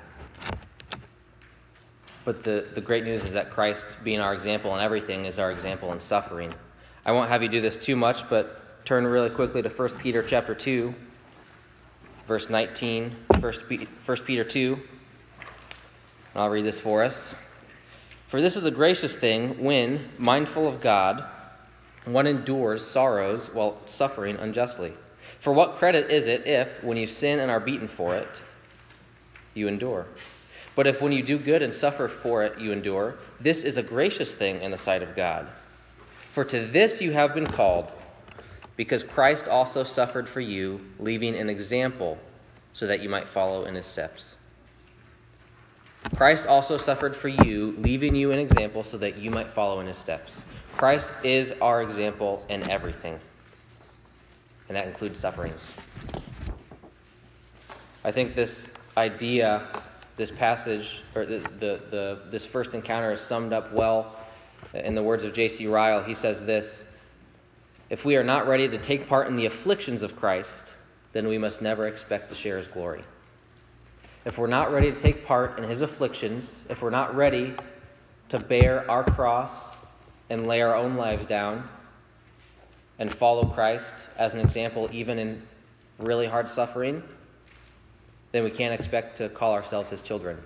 But 2.24 2.44
the, 2.44 2.68
the 2.76 2.80
great 2.80 3.02
news 3.02 3.24
is 3.24 3.32
that 3.32 3.50
Christ, 3.50 3.84
being 4.04 4.20
our 4.20 4.32
example 4.34 4.72
in 4.76 4.80
everything, 4.80 5.24
is 5.24 5.40
our 5.40 5.50
example 5.50 5.92
in 5.92 6.00
suffering. 6.00 6.54
I 7.04 7.10
won't 7.10 7.28
have 7.28 7.42
you 7.42 7.48
do 7.48 7.60
this 7.60 7.76
too 7.76 7.96
much, 7.96 8.18
but 8.30 8.84
turn 8.84 9.04
really 9.04 9.30
quickly 9.30 9.62
to 9.62 9.68
1 9.68 9.88
Peter 9.98 10.22
chapter 10.22 10.54
2, 10.54 10.94
verse 12.28 12.48
19. 12.48 13.16
1 13.40 13.52
Peter 14.26 14.44
2. 14.44 14.78
I'll 16.36 16.50
read 16.50 16.64
this 16.64 16.78
for 16.78 17.02
us. 17.02 17.34
For 18.28 18.40
this 18.40 18.54
is 18.54 18.64
a 18.64 18.70
gracious 18.70 19.12
thing 19.12 19.64
when, 19.64 20.08
mindful 20.18 20.68
of 20.68 20.80
God, 20.80 21.24
one 22.12 22.26
endures 22.26 22.86
sorrows 22.86 23.48
while 23.52 23.78
suffering 23.86 24.36
unjustly. 24.36 24.92
For 25.40 25.52
what 25.52 25.76
credit 25.76 26.10
is 26.10 26.26
it 26.26 26.46
if, 26.46 26.82
when 26.82 26.96
you 26.96 27.06
sin 27.06 27.38
and 27.38 27.50
are 27.50 27.60
beaten 27.60 27.88
for 27.88 28.16
it, 28.16 28.28
you 29.54 29.68
endure? 29.68 30.06
But 30.74 30.86
if 30.86 31.00
when 31.00 31.12
you 31.12 31.22
do 31.22 31.38
good 31.38 31.62
and 31.62 31.74
suffer 31.74 32.08
for 32.08 32.44
it, 32.44 32.60
you 32.60 32.72
endure, 32.72 33.18
this 33.40 33.64
is 33.64 33.76
a 33.76 33.82
gracious 33.82 34.32
thing 34.32 34.62
in 34.62 34.70
the 34.70 34.78
sight 34.78 35.02
of 35.02 35.16
God. 35.16 35.48
For 36.16 36.44
to 36.44 36.66
this 36.66 37.00
you 37.00 37.12
have 37.12 37.34
been 37.34 37.46
called, 37.46 37.90
because 38.76 39.02
Christ 39.02 39.48
also 39.48 39.82
suffered 39.82 40.28
for 40.28 40.40
you, 40.40 40.80
leaving 41.00 41.34
an 41.34 41.50
example 41.50 42.16
so 42.72 42.86
that 42.86 43.00
you 43.00 43.08
might 43.08 43.26
follow 43.26 43.64
in 43.64 43.74
his 43.74 43.86
steps. 43.86 44.36
Christ 46.16 46.46
also 46.46 46.78
suffered 46.78 47.14
for 47.14 47.28
you, 47.28 47.74
leaving 47.78 48.14
you 48.14 48.32
an 48.32 48.38
example 48.38 48.82
so 48.82 48.98
that 48.98 49.18
you 49.18 49.30
might 49.30 49.52
follow 49.54 49.80
in 49.80 49.86
his 49.86 49.96
steps. 49.98 50.32
Christ 50.76 51.08
is 51.22 51.52
our 51.60 51.82
example 51.82 52.44
in 52.48 52.68
everything, 52.70 53.18
and 54.68 54.76
that 54.76 54.86
includes 54.86 55.18
sufferings. 55.18 55.60
I 58.04 58.12
think 58.12 58.34
this 58.34 58.68
idea, 58.96 59.66
this 60.16 60.30
passage, 60.30 61.02
or 61.14 61.26
the, 61.26 61.38
the, 61.38 61.80
the, 61.90 62.18
this 62.30 62.44
first 62.44 62.74
encounter 62.74 63.12
is 63.12 63.20
summed 63.20 63.52
up 63.52 63.72
well 63.72 64.16
in 64.74 64.94
the 64.94 65.02
words 65.02 65.24
of 65.24 65.34
J.C. 65.34 65.66
Ryle. 65.66 66.02
He 66.02 66.14
says 66.14 66.44
this 66.44 66.82
If 67.90 68.04
we 68.04 68.16
are 68.16 68.24
not 68.24 68.46
ready 68.46 68.68
to 68.68 68.78
take 68.78 69.08
part 69.08 69.28
in 69.28 69.36
the 69.36 69.46
afflictions 69.46 70.02
of 70.02 70.16
Christ, 70.16 70.50
then 71.12 71.28
we 71.28 71.38
must 71.38 71.60
never 71.60 71.86
expect 71.86 72.28
to 72.30 72.34
share 72.34 72.58
his 72.58 72.68
glory 72.68 73.04
if 74.28 74.36
we're 74.36 74.46
not 74.46 74.70
ready 74.70 74.92
to 74.92 75.00
take 75.00 75.24
part 75.24 75.58
in 75.58 75.64
his 75.64 75.80
afflictions, 75.80 76.54
if 76.68 76.82
we're 76.82 76.90
not 76.90 77.16
ready 77.16 77.54
to 78.28 78.38
bear 78.38 78.88
our 78.90 79.02
cross 79.02 79.74
and 80.28 80.46
lay 80.46 80.60
our 80.60 80.76
own 80.76 80.96
lives 80.96 81.24
down 81.24 81.66
and 82.98 83.10
follow 83.14 83.46
Christ 83.46 83.86
as 84.18 84.34
an 84.34 84.40
example, 84.40 84.86
even 84.92 85.18
in 85.18 85.42
really 85.98 86.26
hard 86.26 86.50
suffering, 86.50 87.02
then 88.32 88.44
we 88.44 88.50
can't 88.50 88.78
expect 88.78 89.16
to 89.16 89.30
call 89.30 89.54
ourselves 89.54 89.88
his 89.88 90.02
children. 90.02 90.36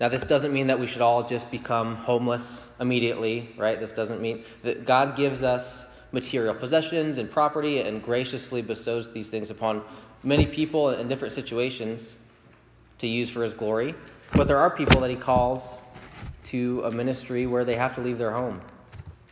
Now, 0.00 0.08
this 0.08 0.22
doesn't 0.22 0.54
mean 0.54 0.68
that 0.68 0.80
we 0.80 0.86
should 0.86 1.02
all 1.02 1.28
just 1.28 1.50
become 1.50 1.96
homeless 1.96 2.64
immediately, 2.80 3.50
right? 3.58 3.78
This 3.78 3.92
doesn't 3.92 4.22
mean 4.22 4.46
that 4.62 4.86
God 4.86 5.18
gives 5.18 5.42
us 5.42 5.84
material 6.12 6.54
possessions 6.54 7.18
and 7.18 7.30
property 7.30 7.80
and 7.80 8.02
graciously 8.02 8.62
bestows 8.62 9.12
these 9.12 9.28
things 9.28 9.50
upon 9.50 9.82
many 10.22 10.46
people 10.46 10.90
in 10.90 11.08
different 11.08 11.34
situations 11.34 12.02
to 12.98 13.06
use 13.06 13.30
for 13.30 13.42
his 13.42 13.54
glory. 13.54 13.94
But 14.34 14.48
there 14.48 14.58
are 14.58 14.70
people 14.70 15.00
that 15.00 15.10
he 15.10 15.16
calls 15.16 15.78
to 16.46 16.82
a 16.84 16.90
ministry 16.90 17.46
where 17.46 17.64
they 17.64 17.76
have 17.76 17.94
to 17.96 18.00
leave 18.00 18.18
their 18.18 18.32
home, 18.32 18.60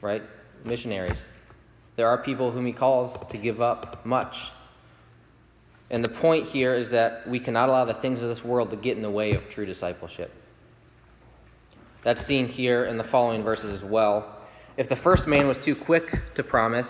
right? 0.01 0.23
Missionaries. 0.65 1.19
There 1.97 2.09
are 2.09 2.19
people 2.19 2.51
whom 2.51 2.67
he 2.67 2.73
calls 2.73 3.19
to 3.31 3.39
give 3.39 3.61
up 3.61 4.05
much. 4.05 4.51
And 5.89 6.05
the 6.05 6.09
point 6.09 6.49
here 6.49 6.75
is 6.75 6.91
that 6.91 7.29
we 7.29 7.41
cannot 7.41 7.69
allow 7.69 7.85
the 7.85 7.95
things 7.95 8.23
of 8.23 8.29
this 8.29 8.45
world 8.45 8.71
to 8.71 8.77
get 8.77 8.97
in 8.97 9.03
the 9.03 9.11
way 9.11 9.33
of 9.33 9.49
true 9.49 9.67
discipleship. 9.67 10.33
That's 12.03 12.25
seen 12.25 12.49
here 12.49 12.85
in 12.85 12.99
the 12.99 13.05
following 13.05 13.43
verses 13.43 13.71
as 13.71 13.83
well. 13.83 14.36
If 14.77 14.91
the 14.91 14.97
first 14.97 15.27
man 15.27 15.49
was 15.49 15.59
too 15.59 15.75
quick 15.75 16.35
to 16.35 16.43
promise, 16.43 16.89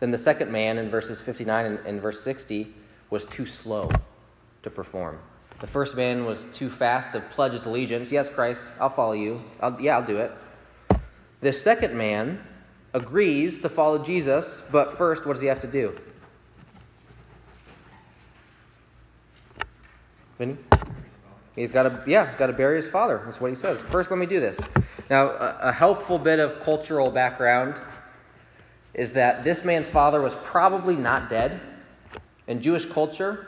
then 0.00 0.10
the 0.10 0.18
second 0.18 0.52
man 0.52 0.76
in 0.76 0.90
verses 0.90 1.20
59 1.20 1.64
and, 1.64 1.78
and 1.86 2.02
verse 2.02 2.22
60 2.22 2.68
was 3.08 3.24
too 3.24 3.46
slow 3.46 3.90
to 4.62 4.70
perform. 4.70 5.18
The 5.60 5.66
first 5.66 5.94
man 5.94 6.26
was 6.26 6.44
too 6.54 6.68
fast 6.68 7.12
to 7.12 7.20
pledge 7.20 7.52
his 7.52 7.64
allegiance. 7.64 8.10
Yes, 8.10 8.28
Christ, 8.28 8.62
I'll 8.78 8.90
follow 8.90 9.12
you. 9.12 9.42
I'll, 9.60 9.80
yeah, 9.80 9.96
I'll 9.96 10.06
do 10.06 10.18
it. 10.18 10.32
The 11.40 11.52
second 11.52 11.96
man 11.96 12.42
agrees 12.92 13.60
to 13.60 13.68
follow 13.68 14.04
Jesus, 14.04 14.60
but 14.70 14.98
first, 14.98 15.24
what 15.24 15.34
does 15.34 15.42
he 15.42 15.48
have 15.48 15.60
to 15.62 15.66
do? 15.66 15.96
Vinny? 20.38 20.58
He's 21.54 21.72
got 21.72 21.82
to, 21.84 22.02
yeah, 22.06 22.28
he's 22.28 22.38
got 22.38 22.46
to 22.46 22.52
bury 22.52 22.76
his 22.76 22.90
father. 22.90 23.22
That's 23.26 23.40
what 23.40 23.50
he 23.50 23.56
says. 23.56 23.78
First, 23.90 24.10
let 24.10 24.18
me 24.18 24.26
do 24.26 24.40
this. 24.40 24.58
Now, 25.10 25.28
a, 25.28 25.58
a 25.62 25.72
helpful 25.72 26.18
bit 26.18 26.38
of 26.38 26.62
cultural 26.62 27.10
background 27.10 27.74
is 28.94 29.12
that 29.12 29.44
this 29.44 29.64
man's 29.64 29.86
father 29.86 30.20
was 30.20 30.34
probably 30.42 30.96
not 30.96 31.30
dead. 31.30 31.60
In 32.46 32.62
Jewish 32.62 32.86
culture, 32.86 33.46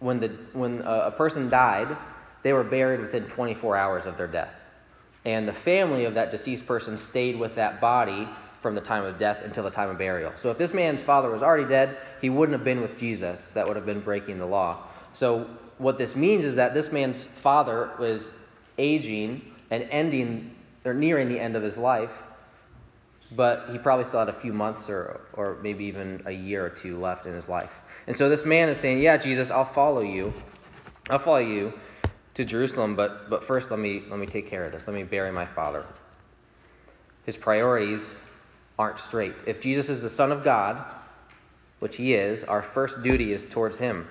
when, 0.00 0.20
the, 0.20 0.28
when 0.52 0.82
a 0.82 1.10
person 1.10 1.48
died, 1.48 1.96
they 2.42 2.52
were 2.52 2.64
buried 2.64 3.00
within 3.00 3.24
24 3.24 3.76
hours 3.76 4.04
of 4.04 4.16
their 4.16 4.26
death. 4.26 4.54
And 5.24 5.46
the 5.46 5.52
family 5.52 6.04
of 6.04 6.14
that 6.14 6.32
deceased 6.32 6.66
person 6.66 6.98
stayed 6.98 7.38
with 7.38 7.54
that 7.54 7.80
body 7.80 8.28
from 8.60 8.74
the 8.74 8.80
time 8.80 9.04
of 9.04 9.18
death 9.18 9.38
until 9.44 9.64
the 9.64 9.70
time 9.70 9.88
of 9.88 9.98
burial. 9.98 10.32
So 10.40 10.50
if 10.50 10.58
this 10.58 10.72
man's 10.72 11.00
father 11.00 11.30
was 11.30 11.42
already 11.42 11.68
dead, 11.68 11.98
he 12.20 12.30
wouldn't 12.30 12.56
have 12.56 12.64
been 12.64 12.80
with 12.80 12.98
Jesus. 12.98 13.50
That 13.50 13.66
would 13.66 13.76
have 13.76 13.86
been 13.86 14.00
breaking 14.00 14.38
the 14.38 14.46
law. 14.46 14.84
So 15.14 15.48
what 15.78 15.98
this 15.98 16.14
means 16.14 16.44
is 16.44 16.56
that 16.56 16.74
this 16.74 16.92
man's 16.92 17.24
father 17.42 17.90
was 17.98 18.22
aging 18.78 19.42
and 19.70 19.84
ending 19.90 20.54
or 20.84 20.94
nearing 20.94 21.28
the 21.28 21.38
end 21.38 21.56
of 21.56 21.62
his 21.62 21.76
life, 21.76 22.12
but 23.30 23.68
he 23.70 23.78
probably 23.78 24.04
still 24.04 24.20
had 24.20 24.28
a 24.28 24.32
few 24.32 24.52
months 24.52 24.88
or, 24.88 25.20
or 25.32 25.58
maybe 25.62 25.84
even 25.84 26.22
a 26.26 26.32
year 26.32 26.64
or 26.64 26.70
two 26.70 26.98
left 26.98 27.26
in 27.26 27.34
his 27.34 27.48
life. 27.48 27.70
And 28.06 28.16
so 28.16 28.28
this 28.28 28.44
man 28.44 28.68
is 28.68 28.78
saying, 28.78 29.00
Yeah, 29.00 29.16
Jesus, 29.16 29.50
I'll 29.50 29.72
follow 29.72 30.00
you. 30.00 30.34
I'll 31.08 31.18
follow 31.18 31.38
you 31.38 31.72
to 32.34 32.44
Jerusalem, 32.44 32.96
but, 32.96 33.28
but 33.28 33.44
first 33.44 33.70
let 33.70 33.78
me, 33.78 34.02
let 34.08 34.18
me 34.18 34.26
take 34.26 34.48
care 34.48 34.64
of 34.64 34.72
this. 34.72 34.86
Let 34.86 34.94
me 34.94 35.04
bury 35.04 35.32
my 35.32 35.46
father. 35.46 35.84
His 37.24 37.36
priorities 37.36 38.18
aren't 38.78 38.98
straight. 38.98 39.34
If 39.46 39.60
Jesus 39.60 39.88
is 39.88 40.00
the 40.00 40.10
Son 40.10 40.32
of 40.32 40.42
God, 40.42 40.94
which 41.78 41.96
he 41.96 42.14
is, 42.14 42.44
our 42.44 42.62
first 42.62 43.02
duty 43.02 43.32
is 43.32 43.44
towards 43.44 43.76
him. 43.76 44.08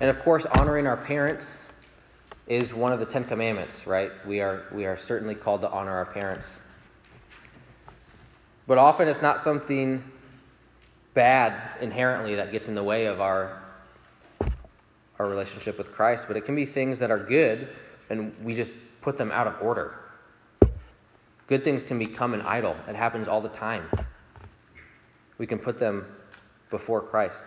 And 0.00 0.10
of 0.10 0.20
course, 0.20 0.44
honoring 0.46 0.86
our 0.86 0.96
parents 0.96 1.68
is 2.46 2.74
one 2.74 2.92
of 2.92 3.00
the 3.00 3.06
Ten 3.06 3.24
Commandments, 3.24 3.86
right? 3.86 4.10
We 4.26 4.40
are, 4.40 4.64
we 4.72 4.84
are 4.84 4.96
certainly 4.96 5.34
called 5.34 5.62
to 5.62 5.70
honor 5.70 5.92
our 5.92 6.04
parents. 6.04 6.46
But 8.66 8.78
often 8.78 9.08
it's 9.08 9.22
not 9.22 9.42
something 9.42 10.02
bad 11.14 11.80
inherently 11.80 12.34
that 12.36 12.50
gets 12.50 12.66
in 12.66 12.74
the 12.74 12.82
way 12.82 13.06
of 13.06 13.20
our 13.20 13.60
our 15.18 15.28
relationship 15.28 15.78
with 15.78 15.92
Christ, 15.92 16.24
but 16.26 16.36
it 16.36 16.44
can 16.44 16.56
be 16.56 16.66
things 16.66 16.98
that 16.98 17.10
are 17.10 17.18
good 17.18 17.68
and 18.10 18.34
we 18.42 18.54
just 18.54 18.72
put 19.00 19.16
them 19.16 19.30
out 19.30 19.46
of 19.46 19.60
order. 19.62 19.94
Good 21.46 21.62
things 21.62 21.84
can 21.84 21.98
become 21.98 22.34
an 22.34 22.40
idol. 22.42 22.76
It 22.88 22.96
happens 22.96 23.28
all 23.28 23.40
the 23.40 23.50
time. 23.50 23.88
We 25.38 25.46
can 25.46 25.58
put 25.58 25.78
them 25.78 26.06
before 26.70 27.00
Christ. 27.00 27.44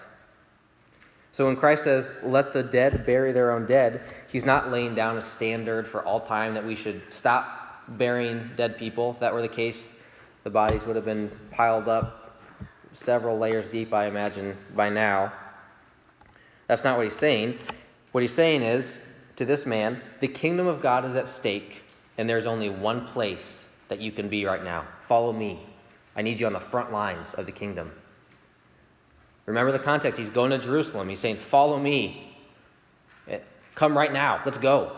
So 1.37 1.45
when 1.45 1.55
Christ 1.55 1.83
says, 1.83 2.09
let 2.23 2.51
the 2.51 2.63
dead 2.63 3.05
bury 3.05 3.31
their 3.31 3.51
own 3.51 3.67
dead, 3.67 4.01
he's 4.27 4.43
not 4.43 4.71
laying 4.71 4.95
down 4.95 5.19
a 5.19 5.23
standard 5.35 5.87
for 5.87 6.01
all 6.01 6.21
time 6.21 6.55
that 6.55 6.65
we 6.65 6.75
should 6.75 6.99
stop 7.13 7.83
burying 7.87 8.49
dead 8.57 8.75
people. 8.79 9.11
If 9.11 9.19
that 9.19 9.35
were 9.35 9.43
the 9.43 9.47
case, 9.47 9.93
the 10.43 10.49
bodies 10.49 10.83
would 10.87 10.95
have 10.95 11.05
been 11.05 11.29
piled 11.51 11.87
up 11.87 12.41
several 12.93 13.37
layers 13.37 13.71
deep, 13.71 13.93
I 13.93 14.07
imagine, 14.07 14.57
by 14.75 14.89
now. 14.89 15.31
That's 16.65 16.83
not 16.83 16.97
what 16.97 17.05
he's 17.05 17.19
saying. 17.19 17.59
What 18.13 18.23
he's 18.23 18.33
saying 18.33 18.63
is 18.63 18.87
to 19.35 19.45
this 19.45 19.63
man, 19.63 20.01
the 20.21 20.27
kingdom 20.27 20.65
of 20.65 20.81
God 20.81 21.05
is 21.05 21.15
at 21.15 21.27
stake, 21.27 21.83
and 22.17 22.27
there's 22.27 22.47
only 22.47 22.71
one 22.71 23.05
place 23.09 23.63
that 23.89 23.99
you 23.99 24.11
can 24.11 24.27
be 24.27 24.43
right 24.43 24.63
now. 24.63 24.87
Follow 25.07 25.31
me. 25.31 25.67
I 26.15 26.23
need 26.23 26.39
you 26.39 26.47
on 26.47 26.53
the 26.53 26.59
front 26.59 26.91
lines 26.91 27.27
of 27.35 27.45
the 27.45 27.51
kingdom. 27.51 27.91
Remember 29.47 29.71
the 29.71 29.79
context. 29.79 30.19
He's 30.19 30.29
going 30.29 30.51
to 30.51 30.59
Jerusalem. 30.59 31.09
He's 31.09 31.19
saying, 31.19 31.37
Follow 31.49 31.79
me. 31.79 32.35
Eh, 33.27 33.39
come 33.73 33.97
right 33.97 34.13
now. 34.13 34.41
Let's 34.45 34.57
go. 34.57 34.95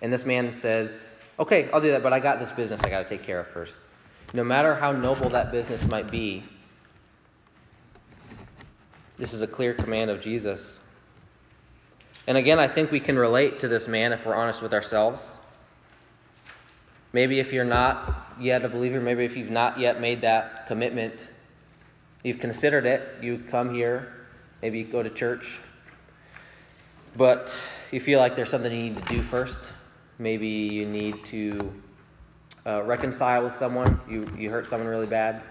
And 0.00 0.12
this 0.12 0.24
man 0.24 0.54
says, 0.54 1.06
Okay, 1.38 1.68
I'll 1.72 1.80
do 1.80 1.90
that, 1.90 2.02
but 2.02 2.12
I 2.12 2.20
got 2.20 2.38
this 2.38 2.50
business 2.52 2.80
I 2.84 2.88
got 2.88 3.02
to 3.02 3.08
take 3.08 3.26
care 3.26 3.40
of 3.40 3.48
first. 3.48 3.74
no 4.32 4.44
matter 4.44 4.76
how 4.76 4.92
noble 4.92 5.28
that 5.30 5.52
business 5.52 5.82
might 5.82 6.10
be, 6.10 6.44
this 9.18 9.34
is 9.34 9.42
a 9.42 9.46
clear 9.46 9.74
command 9.74 10.10
of 10.10 10.22
Jesus. 10.22 10.60
And 12.26 12.38
again, 12.38 12.58
I 12.58 12.68
think 12.68 12.90
we 12.90 13.00
can 13.00 13.18
relate 13.18 13.60
to 13.60 13.68
this 13.68 13.88
man 13.88 14.12
if 14.12 14.24
we're 14.24 14.34
honest 14.34 14.62
with 14.62 14.72
ourselves. 14.72 15.20
Maybe 17.12 17.40
if 17.40 17.52
you're 17.52 17.64
not 17.64 18.32
yet 18.40 18.64
a 18.64 18.68
believer, 18.68 19.00
maybe 19.00 19.24
if 19.24 19.36
you've 19.36 19.50
not 19.50 19.78
yet 19.78 20.00
made 20.00 20.22
that 20.22 20.66
commitment, 20.66 21.14
you've 22.22 22.40
considered 22.40 22.86
it, 22.86 23.22
you 23.22 23.42
come 23.50 23.74
here, 23.74 24.12
maybe 24.60 24.78
you 24.78 24.84
go 24.84 25.02
to 25.02 25.10
church, 25.10 25.58
but 27.16 27.50
you 27.90 28.00
feel 28.00 28.18
like 28.18 28.36
there's 28.36 28.50
something 28.50 28.72
you 28.72 28.90
need 28.90 29.06
to 29.06 29.14
do 29.14 29.22
first. 29.22 29.60
Maybe 30.18 30.48
you 30.48 30.86
need 30.86 31.24
to 31.26 31.72
uh, 32.64 32.82
reconcile 32.84 33.44
with 33.44 33.56
someone. 33.58 34.00
You, 34.08 34.26
you 34.38 34.50
hurt 34.50 34.66
someone 34.66 34.88
really 34.88 35.06
bad. 35.06 35.42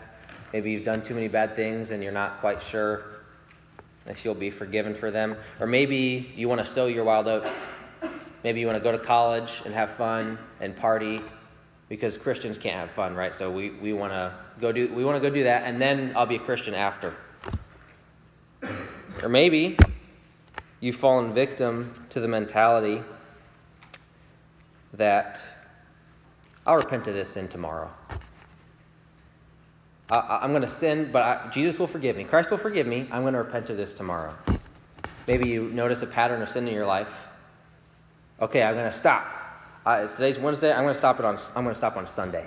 Maybe 0.53 0.71
you've 0.71 0.85
done 0.85 1.03
too 1.03 1.13
many 1.13 1.27
bad 1.27 1.55
things 1.55 1.91
and 1.91 2.03
you're 2.03 2.13
not 2.13 2.39
quite 2.39 2.63
sure 2.63 3.03
if 4.07 4.25
you'll 4.25 4.33
be 4.33 4.49
forgiven 4.49 4.95
for 4.95 5.11
them. 5.11 5.35
Or 5.59 5.67
maybe 5.67 6.31
you 6.35 6.49
want 6.49 6.65
to 6.65 6.73
sow 6.73 6.87
your 6.87 7.03
wild 7.03 7.27
oats. 7.27 7.49
Maybe 8.43 8.59
you 8.59 8.65
want 8.65 8.77
to 8.77 8.83
go 8.83 8.91
to 8.91 8.97
college 8.97 9.51
and 9.65 9.73
have 9.73 9.91
fun 9.91 10.39
and 10.59 10.75
party 10.75 11.21
because 11.91 12.15
Christians 12.15 12.57
can't 12.57 12.77
have 12.77 12.91
fun, 12.91 13.15
right? 13.15 13.35
So 13.35 13.51
we, 13.51 13.71
we 13.71 13.91
want 13.91 14.13
to 14.13 14.33
go 14.61 14.71
do 14.71 14.93
we 14.93 15.03
want 15.03 15.21
to 15.21 15.29
go 15.29 15.35
do 15.35 15.43
that 15.43 15.63
and 15.63 15.81
then 15.81 16.13
I'll 16.15 16.25
be 16.25 16.37
a 16.37 16.39
Christian 16.39 16.73
after. 16.73 17.13
Or 19.21 19.27
maybe 19.27 19.77
you've 20.79 20.95
fallen 20.95 21.33
victim 21.33 22.05
to 22.11 22.21
the 22.21 22.29
mentality 22.29 23.03
that 24.93 25.43
I'll 26.65 26.77
repent 26.77 27.07
of 27.07 27.13
this 27.13 27.31
sin 27.31 27.49
tomorrow. 27.49 27.91
I, 30.09 30.45
am 30.45 30.51
going 30.51 30.61
to 30.61 30.73
sin, 30.75 31.09
but 31.11 31.21
I, 31.23 31.49
Jesus 31.53 31.77
will 31.77 31.87
forgive 31.87 32.15
me. 32.15 32.23
Christ 32.23 32.51
will 32.51 32.57
forgive 32.57 32.87
me. 32.87 33.09
I'm 33.11 33.23
going 33.23 33.33
to 33.33 33.39
repent 33.39 33.69
of 33.69 33.75
this 33.75 33.93
tomorrow. 33.93 34.33
Maybe 35.27 35.49
you 35.49 35.69
notice 35.69 36.01
a 36.01 36.07
pattern 36.07 36.41
of 36.41 36.51
sin 36.51 36.69
in 36.69 36.73
your 36.73 36.85
life. 36.85 37.09
Okay, 38.41 38.63
I'm 38.63 38.75
going 38.75 38.91
to 38.91 38.97
stop. 38.97 39.40
Uh, 39.83 40.05
today's 40.09 40.37
Wednesday. 40.37 40.71
I'm 40.71 40.83
going 40.83 40.93
to 40.93 40.99
stop 40.99 41.17
it 41.17 41.25
on. 41.25 41.39
I'm 41.55 41.63
going 41.63 41.73
to 41.73 41.77
stop 41.77 41.97
on 41.97 42.05
Sunday. 42.05 42.45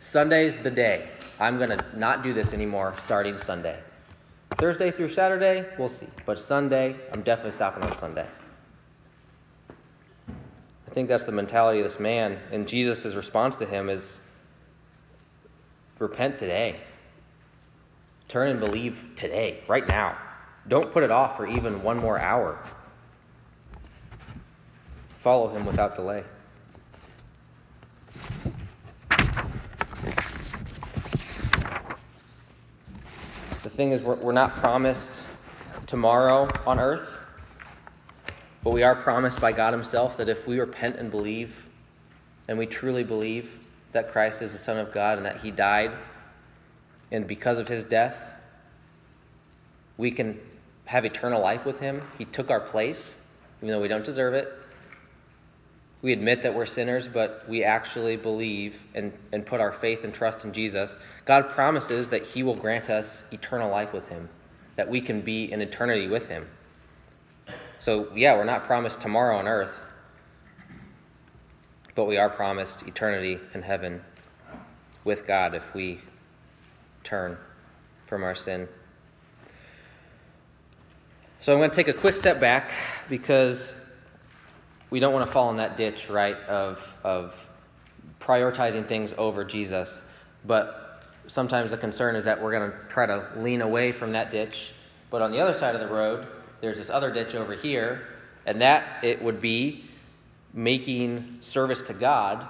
Sunday's 0.00 0.58
the 0.58 0.70
day. 0.70 1.08
I'm 1.38 1.58
going 1.58 1.70
to 1.70 1.84
not 1.96 2.24
do 2.24 2.34
this 2.34 2.52
anymore 2.52 2.96
starting 3.04 3.38
Sunday. 3.38 3.78
Thursday 4.58 4.90
through 4.90 5.14
Saturday, 5.14 5.64
we'll 5.78 5.90
see. 5.90 6.08
But 6.24 6.40
Sunday, 6.40 6.96
I'm 7.12 7.22
definitely 7.22 7.52
stopping 7.52 7.84
on 7.84 7.96
Sunday. 7.98 8.26
I 10.18 10.90
think 10.92 11.08
that's 11.08 11.22
the 11.22 11.30
mentality 11.30 11.78
of 11.82 11.88
this 11.88 12.00
man, 12.00 12.40
and 12.50 12.66
Jesus' 12.66 13.14
response 13.14 13.54
to 13.56 13.66
him 13.66 13.88
is 13.88 14.18
repent 16.00 16.40
today. 16.40 16.80
Turn 18.26 18.48
and 18.48 18.58
believe 18.58 19.10
today, 19.16 19.62
right 19.68 19.86
now. 19.86 20.18
Don't 20.66 20.92
put 20.92 21.04
it 21.04 21.12
off 21.12 21.36
for 21.36 21.46
even 21.46 21.84
one 21.84 21.98
more 21.98 22.18
hour. 22.18 22.58
Follow 25.22 25.54
him 25.54 25.64
without 25.64 25.94
delay. 25.94 26.24
Thing 33.76 33.92
is, 33.92 34.00
we're, 34.00 34.14
we're 34.16 34.32
not 34.32 34.52
promised 34.56 35.10
tomorrow 35.86 36.48
on 36.66 36.80
earth, 36.80 37.08
but 38.64 38.70
we 38.70 38.82
are 38.82 38.94
promised 38.94 39.38
by 39.38 39.52
God 39.52 39.74
Himself 39.74 40.16
that 40.16 40.30
if 40.30 40.46
we 40.46 40.58
repent 40.58 40.96
and 40.96 41.10
believe, 41.10 41.54
and 42.48 42.56
we 42.56 42.64
truly 42.64 43.04
believe 43.04 43.50
that 43.92 44.10
Christ 44.10 44.40
is 44.40 44.52
the 44.52 44.58
Son 44.58 44.78
of 44.78 44.92
God 44.92 45.18
and 45.18 45.26
that 45.26 45.40
He 45.40 45.50
died, 45.50 45.92
and 47.12 47.26
because 47.26 47.58
of 47.58 47.68
His 47.68 47.84
death, 47.84 48.16
we 49.98 50.10
can 50.10 50.40
have 50.86 51.04
eternal 51.04 51.42
life 51.42 51.66
with 51.66 51.78
Him. 51.78 52.00
He 52.16 52.24
took 52.24 52.50
our 52.50 52.60
place, 52.60 53.18
even 53.60 53.74
though 53.74 53.82
we 53.82 53.88
don't 53.88 54.04
deserve 54.04 54.32
it. 54.32 54.52
We 56.00 56.14
admit 56.14 56.42
that 56.44 56.54
we're 56.54 56.66
sinners, 56.66 57.08
but 57.08 57.44
we 57.46 57.62
actually 57.62 58.16
believe 58.16 58.76
and, 58.94 59.12
and 59.32 59.44
put 59.44 59.60
our 59.60 59.72
faith 59.72 60.02
and 60.02 60.14
trust 60.14 60.44
in 60.44 60.52
Jesus. 60.54 60.90
God 61.26 61.50
promises 61.50 62.08
that 62.08 62.32
He 62.32 62.42
will 62.42 62.54
grant 62.54 62.88
us 62.88 63.24
eternal 63.32 63.70
life 63.70 63.92
with 63.92 64.08
Him, 64.08 64.28
that 64.76 64.88
we 64.88 65.00
can 65.00 65.20
be 65.20 65.52
in 65.52 65.60
eternity 65.60 66.06
with 66.06 66.28
Him. 66.28 66.46
So, 67.80 68.08
yeah, 68.14 68.34
we're 68.36 68.44
not 68.44 68.64
promised 68.64 69.00
tomorrow 69.00 69.36
on 69.36 69.46
earth, 69.46 69.76
but 71.94 72.04
we 72.06 72.16
are 72.16 72.30
promised 72.30 72.82
eternity 72.82 73.38
in 73.54 73.62
heaven 73.62 74.02
with 75.04 75.26
God 75.26 75.54
if 75.54 75.62
we 75.74 76.00
turn 77.04 77.36
from 78.06 78.22
our 78.22 78.34
sin. 78.34 78.68
So, 81.40 81.52
I'm 81.52 81.58
going 81.58 81.70
to 81.70 81.76
take 81.76 81.88
a 81.88 81.92
quick 81.92 82.14
step 82.14 82.40
back 82.40 82.70
because 83.08 83.72
we 84.90 85.00
don't 85.00 85.12
want 85.12 85.26
to 85.26 85.32
fall 85.32 85.50
in 85.50 85.56
that 85.56 85.76
ditch, 85.76 86.08
right, 86.08 86.36
of, 86.48 86.80
of 87.02 87.34
prioritizing 88.20 88.86
things 88.86 89.12
over 89.18 89.44
Jesus. 89.44 89.90
But 90.44 90.85
sometimes 91.28 91.70
the 91.70 91.76
concern 91.76 92.16
is 92.16 92.24
that 92.24 92.40
we're 92.42 92.52
going 92.52 92.70
to 92.70 92.76
try 92.88 93.06
to 93.06 93.28
lean 93.36 93.60
away 93.62 93.92
from 93.92 94.12
that 94.12 94.30
ditch. 94.30 94.72
But 95.10 95.22
on 95.22 95.30
the 95.30 95.40
other 95.40 95.54
side 95.54 95.74
of 95.74 95.80
the 95.80 95.94
road, 95.94 96.26
there's 96.60 96.78
this 96.78 96.90
other 96.90 97.12
ditch 97.12 97.34
over 97.34 97.54
here, 97.54 98.08
and 98.44 98.60
that 98.60 99.04
it 99.04 99.22
would 99.22 99.40
be 99.40 99.84
making 100.52 101.40
service 101.42 101.82
to 101.82 101.94
God 101.94 102.46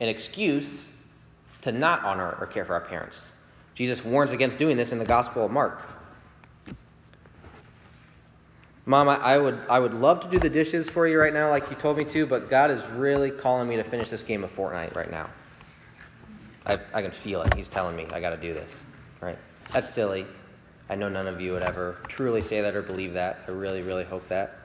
an 0.00 0.08
excuse 0.08 0.86
to 1.62 1.72
not 1.72 2.04
honor 2.04 2.36
or 2.40 2.46
care 2.46 2.64
for 2.64 2.74
our 2.74 2.80
parents. 2.80 3.18
Jesus 3.74 4.04
warns 4.04 4.32
against 4.32 4.58
doing 4.58 4.76
this 4.76 4.92
in 4.92 4.98
the 4.98 5.04
Gospel 5.04 5.44
of 5.44 5.50
Mark. 5.50 5.82
Mom, 8.86 9.08
I, 9.08 9.38
would, 9.38 9.60
I 9.68 9.78
would 9.78 9.94
love 9.94 10.20
to 10.22 10.28
do 10.28 10.38
the 10.38 10.48
dishes 10.48 10.88
for 10.88 11.06
you 11.06 11.18
right 11.18 11.32
now, 11.32 11.50
like 11.50 11.70
you 11.70 11.76
told 11.76 11.96
me 11.96 12.04
to, 12.06 12.26
but 12.26 12.50
God 12.50 12.70
is 12.70 12.82
really 12.92 13.30
calling 13.30 13.68
me 13.68 13.76
to 13.76 13.84
finish 13.84 14.10
this 14.10 14.22
game 14.22 14.42
of 14.42 14.54
Fortnite 14.56 14.96
right 14.96 15.10
now. 15.10 15.30
I, 16.66 16.78
I 16.92 17.02
can 17.02 17.12
feel 17.12 17.42
it. 17.42 17.54
He's 17.54 17.68
telling 17.68 17.96
me 17.96 18.06
I 18.12 18.20
got 18.20 18.30
to 18.30 18.36
do 18.36 18.54
this. 18.54 18.70
Right? 19.20 19.38
That's 19.72 19.92
silly. 19.92 20.26
I 20.88 20.96
know 20.96 21.08
none 21.08 21.28
of 21.28 21.40
you 21.40 21.52
would 21.52 21.62
ever 21.62 21.98
truly 22.08 22.42
say 22.42 22.60
that 22.60 22.74
or 22.74 22.82
believe 22.82 23.14
that. 23.14 23.40
I 23.46 23.52
really, 23.52 23.82
really 23.82 24.04
hope 24.04 24.28
that. 24.28 24.58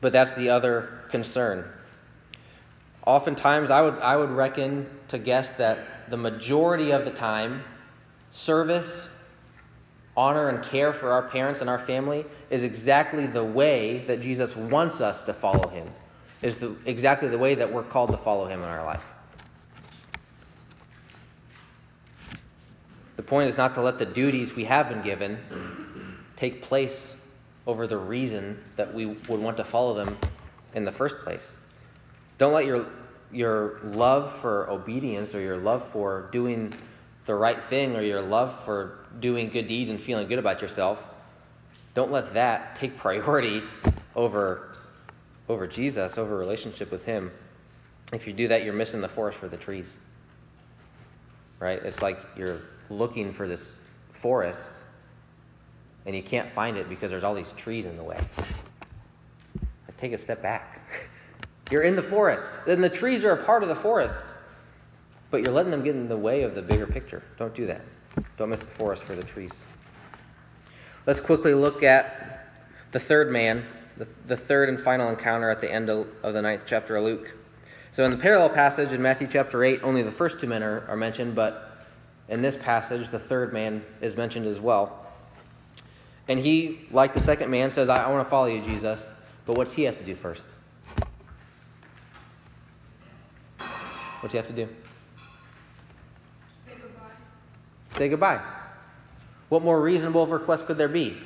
But 0.00 0.12
that's 0.12 0.34
the 0.34 0.50
other 0.50 1.00
concern. 1.10 1.68
Oftentimes, 3.04 3.70
I 3.70 3.82
would, 3.82 3.98
I 3.98 4.16
would 4.16 4.30
reckon 4.30 4.86
to 5.08 5.18
guess 5.18 5.48
that 5.58 6.10
the 6.10 6.16
majority 6.16 6.92
of 6.92 7.04
the 7.04 7.10
time, 7.10 7.64
service 8.32 8.88
honor 10.16 10.48
and 10.48 10.64
care 10.64 10.92
for 10.92 11.10
our 11.10 11.28
parents 11.28 11.60
and 11.60 11.68
our 11.68 11.84
family 11.86 12.24
is 12.50 12.62
exactly 12.62 13.26
the 13.26 13.44
way 13.44 14.04
that 14.06 14.20
Jesus 14.20 14.56
wants 14.56 15.00
us 15.00 15.22
to 15.24 15.34
follow 15.34 15.68
him, 15.68 15.88
is 16.40 16.56
the, 16.56 16.74
exactly 16.84 17.28
the 17.28 17.38
way 17.38 17.54
that 17.54 17.72
we're 17.72 17.82
called 17.82 18.10
to 18.10 18.16
follow 18.16 18.46
him 18.46 18.62
in 18.62 18.68
our 18.68 18.84
life. 18.84 19.02
The 23.16 23.22
point 23.22 23.48
is 23.48 23.56
not 23.56 23.74
to 23.74 23.82
let 23.82 23.98
the 23.98 24.06
duties 24.06 24.54
we 24.54 24.64
have 24.64 24.88
been 24.88 25.02
given 25.02 25.38
take 26.36 26.62
place 26.62 26.96
over 27.66 27.86
the 27.86 27.96
reason 27.96 28.62
that 28.76 28.94
we 28.94 29.06
would 29.06 29.40
want 29.40 29.56
to 29.56 29.64
follow 29.64 29.94
them 29.94 30.18
in 30.74 30.84
the 30.84 30.92
first 30.92 31.18
place. 31.18 31.56
Don't 32.38 32.52
let 32.52 32.66
your, 32.66 32.86
your 33.32 33.80
love 33.82 34.40
for 34.40 34.70
obedience 34.70 35.34
or 35.34 35.40
your 35.40 35.56
love 35.56 35.90
for 35.90 36.28
doing 36.30 36.74
the 37.26 37.34
right 37.34 37.58
thing 37.68 37.96
or 37.96 38.02
your 38.02 38.22
love 38.22 38.64
for 38.64 38.98
doing 39.20 39.50
good 39.50 39.68
deeds 39.68 39.90
and 39.90 40.00
feeling 40.00 40.28
good 40.28 40.38
about 40.38 40.62
yourself, 40.62 41.02
don't 41.94 42.12
let 42.12 42.34
that 42.34 42.76
take 42.78 42.96
priority 42.98 43.62
over, 44.14 44.76
over 45.48 45.66
Jesus, 45.66 46.16
over 46.16 46.36
relationship 46.36 46.90
with 46.90 47.04
Him. 47.04 47.32
If 48.12 48.26
you 48.26 48.32
do 48.32 48.48
that, 48.48 48.64
you're 48.64 48.72
missing 48.72 49.00
the 49.00 49.08
forest 49.08 49.38
for 49.38 49.48
the 49.48 49.56
trees. 49.56 49.98
Right? 51.58 51.82
It's 51.82 52.00
like 52.00 52.18
you're 52.36 52.60
looking 52.90 53.32
for 53.32 53.48
this 53.48 53.64
forest 54.12 54.70
and 56.06 56.14
you 56.14 56.22
can't 56.22 56.50
find 56.52 56.76
it 56.76 56.88
because 56.88 57.10
there's 57.10 57.24
all 57.24 57.34
these 57.34 57.52
trees 57.56 57.84
in 57.84 57.96
the 57.96 58.02
way. 58.02 58.20
Take 60.00 60.12
a 60.12 60.18
step 60.18 60.42
back. 60.42 60.80
You're 61.70 61.82
in 61.82 61.96
the 61.96 62.02
forest, 62.02 62.50
and 62.68 62.82
the 62.82 62.88
trees 62.88 63.24
are 63.24 63.32
a 63.32 63.44
part 63.44 63.62
of 63.62 63.68
the 63.68 63.74
forest. 63.74 64.18
But 65.32 65.42
you're 65.42 65.52
letting 65.52 65.72
them 65.72 65.82
get 65.82 65.96
in 65.96 66.08
the 66.08 66.16
way 66.16 66.42
of 66.42 66.54
the 66.54 66.62
bigger 66.62 66.86
picture. 66.86 67.24
Don't 67.36 67.52
do 67.52 67.66
that. 67.66 67.80
Don't 68.38 68.50
miss 68.50 68.60
the 68.60 68.66
forest 68.66 69.02
for 69.02 69.16
the 69.16 69.24
trees. 69.24 69.50
Let's 71.04 71.18
quickly 71.18 71.52
look 71.52 71.82
at 71.82 72.48
the 72.92 73.00
third 73.00 73.32
man, 73.32 73.66
the, 73.96 74.06
the 74.28 74.36
third 74.36 74.68
and 74.68 74.80
final 74.80 75.08
encounter 75.08 75.50
at 75.50 75.60
the 75.60 75.70
end 75.70 75.90
of, 75.90 76.06
of, 76.22 76.32
the 76.34 76.42
ninth 76.42 76.62
chapter 76.64 76.94
of 76.94 77.02
Luke. 77.02 77.34
So, 77.90 78.04
in 78.04 78.12
the 78.12 78.16
parallel 78.16 78.50
passage 78.50 78.92
in 78.92 79.02
Matthew 79.02 79.26
chapter 79.26 79.64
8, 79.64 79.80
only 79.82 80.04
the 80.04 80.12
first 80.12 80.38
two 80.38 80.46
men 80.46 80.62
are, 80.62 80.86
are 80.86 80.96
mentioned, 80.96 81.34
but 81.34 81.65
in 82.28 82.42
this 82.42 82.56
passage, 82.56 83.10
the 83.10 83.18
third 83.18 83.52
man 83.52 83.84
is 84.00 84.16
mentioned 84.16 84.46
as 84.46 84.58
well. 84.58 85.06
And 86.28 86.40
he, 86.40 86.80
like 86.90 87.14
the 87.14 87.22
second 87.22 87.50
man, 87.50 87.70
says, 87.70 87.88
I, 87.88 87.94
I 87.94 88.10
want 88.10 88.26
to 88.26 88.30
follow 88.30 88.46
you, 88.46 88.62
Jesus. 88.62 89.00
But 89.44 89.56
what's 89.56 89.72
he 89.72 89.84
have 89.84 89.96
to 89.98 90.04
do 90.04 90.16
first? 90.16 90.44
What's 94.20 94.32
he 94.32 94.38
have 94.38 94.48
to 94.48 94.52
do? 94.52 94.68
Say 96.52 96.72
goodbye. 96.80 97.98
Say 97.98 98.08
goodbye. 98.08 98.40
What 99.48 99.62
more 99.62 99.80
reasonable 99.80 100.26
request 100.26 100.66
could 100.66 100.78
there 100.78 100.88
be? 100.88 101.16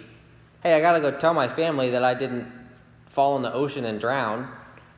Hey, 0.63 0.75
I 0.75 0.81
got 0.81 0.93
to 0.93 1.01
go 1.01 1.11
tell 1.19 1.33
my 1.33 1.49
family 1.49 1.91
that 1.91 2.05
I 2.05 2.13
didn't 2.13 2.53
fall 3.09 3.37
in 3.37 3.43
the 3.43 3.53
ocean 3.53 3.87
and 3.87 3.99
drown, 3.99 4.49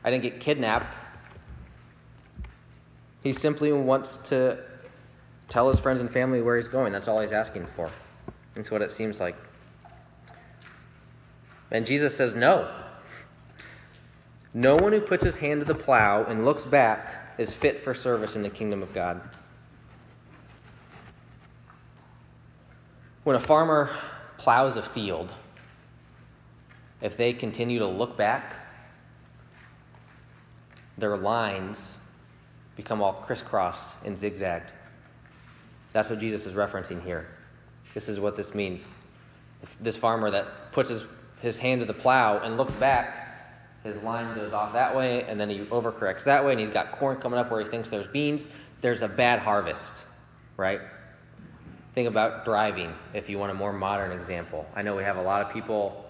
I 0.03 0.11
didn't 0.11 0.23
get 0.23 0.41
kidnapped. 0.41 0.95
He 3.23 3.31
simply 3.31 3.71
wants 3.71 4.17
to 4.29 4.57
tell 5.49 5.69
his 5.69 5.79
friends 5.79 5.99
and 5.99 6.11
family 6.11 6.41
where 6.41 6.57
he's 6.57 6.67
going. 6.67 6.93
That's 6.93 7.07
all 7.07 7.21
he's 7.21 7.31
asking 7.31 7.67
for. 7.75 7.91
That's 8.55 8.71
what 8.71 8.81
it 8.81 8.91
seems 8.91 9.19
like. 9.19 9.35
And 11.71 11.85
Jesus 11.85 12.15
says, 12.15 12.35
No. 12.35 12.71
No 14.53 14.75
one 14.75 14.93
who 14.93 15.01
puts 15.01 15.23
his 15.23 15.37
hand 15.37 15.61
to 15.61 15.65
the 15.65 15.73
plow 15.73 16.23
and 16.25 16.45
looks 16.45 16.61
back 16.61 17.35
is 17.39 17.51
fit 17.51 17.83
for 17.83 17.95
service 17.95 18.35
in 18.35 18.43
the 18.43 18.49
kingdom 18.49 18.83
of 18.83 18.93
God. 18.93 19.19
When 23.23 23.35
a 23.35 23.39
farmer 23.39 23.97
plows 24.37 24.75
a 24.75 24.83
field, 24.83 25.31
if 27.01 27.17
they 27.17 27.33
continue 27.33 27.79
to 27.79 27.87
look 27.87 28.15
back, 28.15 28.53
their 30.97 31.17
lines 31.17 31.79
become 32.75 33.01
all 33.01 33.13
crisscrossed 33.13 33.87
and 34.05 34.17
zigzagged. 34.17 34.71
That's 35.93 36.09
what 36.09 36.19
Jesus 36.19 36.45
is 36.45 36.53
referencing 36.53 37.03
here. 37.03 37.27
This 37.93 38.09
is 38.09 38.19
what 38.19 38.35
this 38.35 38.53
means. 38.53 38.83
This 39.79 39.95
farmer 39.95 40.31
that 40.31 40.73
puts 40.73 40.89
his, 40.89 41.03
his 41.41 41.57
hand 41.57 41.81
to 41.81 41.85
the 41.85 41.93
plow 41.93 42.39
and 42.39 42.57
looks 42.57 42.73
back, 42.73 43.23
his 43.83 43.95
line 43.97 44.35
goes 44.35 44.53
off 44.53 44.73
that 44.73 44.95
way, 44.95 45.23
and 45.23 45.39
then 45.39 45.49
he 45.49 45.59
overcorrects 45.59 46.23
that 46.23 46.43
way, 46.43 46.53
and 46.53 46.59
he's 46.59 46.71
got 46.71 46.93
corn 46.93 47.17
coming 47.17 47.37
up 47.37 47.51
where 47.51 47.63
he 47.63 47.69
thinks 47.69 47.89
there's 47.89 48.07
beans. 48.07 48.47
There's 48.81 49.01
a 49.01 49.07
bad 49.07 49.39
harvest, 49.39 49.81
right? 50.57 50.81
Think 51.93 52.07
about 52.07 52.43
driving 52.43 52.93
if 53.13 53.29
you 53.29 53.37
want 53.37 53.51
a 53.51 53.53
more 53.53 53.71
modern 53.71 54.11
example. 54.11 54.65
I 54.75 54.81
know 54.81 54.95
we 54.95 55.03
have 55.03 55.17
a 55.17 55.21
lot 55.21 55.45
of 55.45 55.53
people 55.53 56.05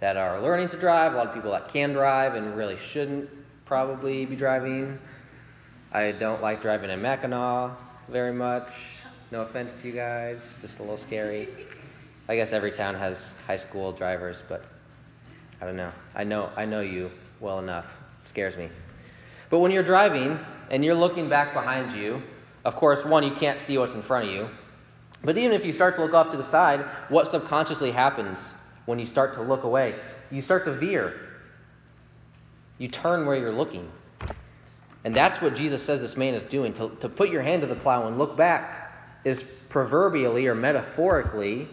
that 0.00 0.16
are 0.16 0.40
learning 0.40 0.70
to 0.70 0.78
drive, 0.78 1.14
a 1.14 1.16
lot 1.16 1.28
of 1.28 1.34
people 1.34 1.52
that 1.52 1.68
can 1.68 1.92
drive 1.92 2.34
and 2.34 2.56
really 2.56 2.78
shouldn't 2.90 3.28
probably 3.64 4.24
be 4.26 4.36
driving. 4.36 4.98
I 5.92 6.12
don't 6.12 6.42
like 6.42 6.62
driving 6.62 6.90
in 6.90 7.00
Mackinac 7.00 7.78
very 8.08 8.32
much. 8.32 8.72
No 9.30 9.42
offense 9.42 9.74
to 9.74 9.86
you 9.86 9.92
guys, 9.92 10.40
just 10.62 10.78
a 10.78 10.82
little 10.82 10.96
scary. 10.96 11.48
I 12.30 12.36
guess 12.36 12.52
every 12.52 12.72
town 12.72 12.94
has 12.94 13.18
high 13.46 13.58
school 13.58 13.92
drivers, 13.92 14.38
but 14.48 14.64
I 15.60 15.66
don't 15.66 15.76
know. 15.76 15.92
I 16.14 16.24
know 16.24 16.50
I 16.56 16.64
know 16.64 16.80
you 16.80 17.10
well 17.38 17.58
enough. 17.58 17.84
It 18.24 18.28
scares 18.28 18.56
me. 18.56 18.70
But 19.50 19.58
when 19.58 19.70
you're 19.70 19.82
driving 19.82 20.38
and 20.70 20.82
you're 20.82 20.94
looking 20.94 21.28
back 21.28 21.52
behind 21.52 21.92
you, 21.92 22.22
of 22.64 22.76
course, 22.76 23.04
one, 23.04 23.22
you 23.22 23.34
can't 23.34 23.60
see 23.60 23.76
what's 23.76 23.94
in 23.94 24.02
front 24.02 24.28
of 24.28 24.34
you. 24.34 24.48
But 25.22 25.36
even 25.36 25.52
if 25.52 25.64
you 25.64 25.74
start 25.74 25.96
to 25.96 26.02
look 26.02 26.14
off 26.14 26.30
to 26.30 26.36
the 26.36 26.48
side, 26.50 26.80
what 27.08 27.30
subconsciously 27.30 27.92
happens 27.92 28.38
when 28.86 28.98
you 28.98 29.06
start 29.06 29.34
to 29.34 29.42
look 29.42 29.64
away? 29.64 29.96
You 30.30 30.40
start 30.40 30.64
to 30.64 30.72
veer. 30.72 31.20
You 32.78 32.88
turn 32.88 33.26
where 33.26 33.36
you're 33.36 33.52
looking. 33.52 33.90
And 35.04 35.14
that's 35.14 35.42
what 35.42 35.54
Jesus 35.54 35.82
says 35.82 36.00
this 36.00 36.16
man 36.16 36.34
is 36.34 36.44
doing. 36.44 36.72
To, 36.74 36.90
to 37.00 37.08
put 37.08 37.30
your 37.30 37.42
hand 37.42 37.62
to 37.62 37.66
the 37.66 37.74
plow 37.74 38.06
and 38.06 38.18
look 38.18 38.36
back 38.36 38.87
is 39.28 39.44
proverbially 39.68 40.46
or 40.46 40.54
metaphorically 40.54 41.68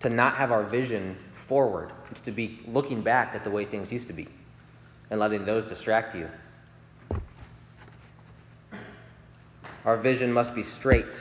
to 0.00 0.10
not 0.10 0.36
have 0.36 0.52
our 0.52 0.64
vision 0.64 1.16
forward. 1.34 1.92
It's 2.10 2.20
to 2.22 2.32
be 2.32 2.60
looking 2.66 3.02
back 3.02 3.34
at 3.34 3.44
the 3.44 3.50
way 3.50 3.64
things 3.64 3.90
used 3.90 4.08
to 4.08 4.12
be 4.12 4.28
and 5.10 5.20
letting 5.20 5.44
those 5.44 5.64
distract 5.64 6.14
you. 6.14 6.28
Our 9.84 9.96
vision 9.96 10.32
must 10.32 10.54
be 10.54 10.62
straight. 10.62 11.20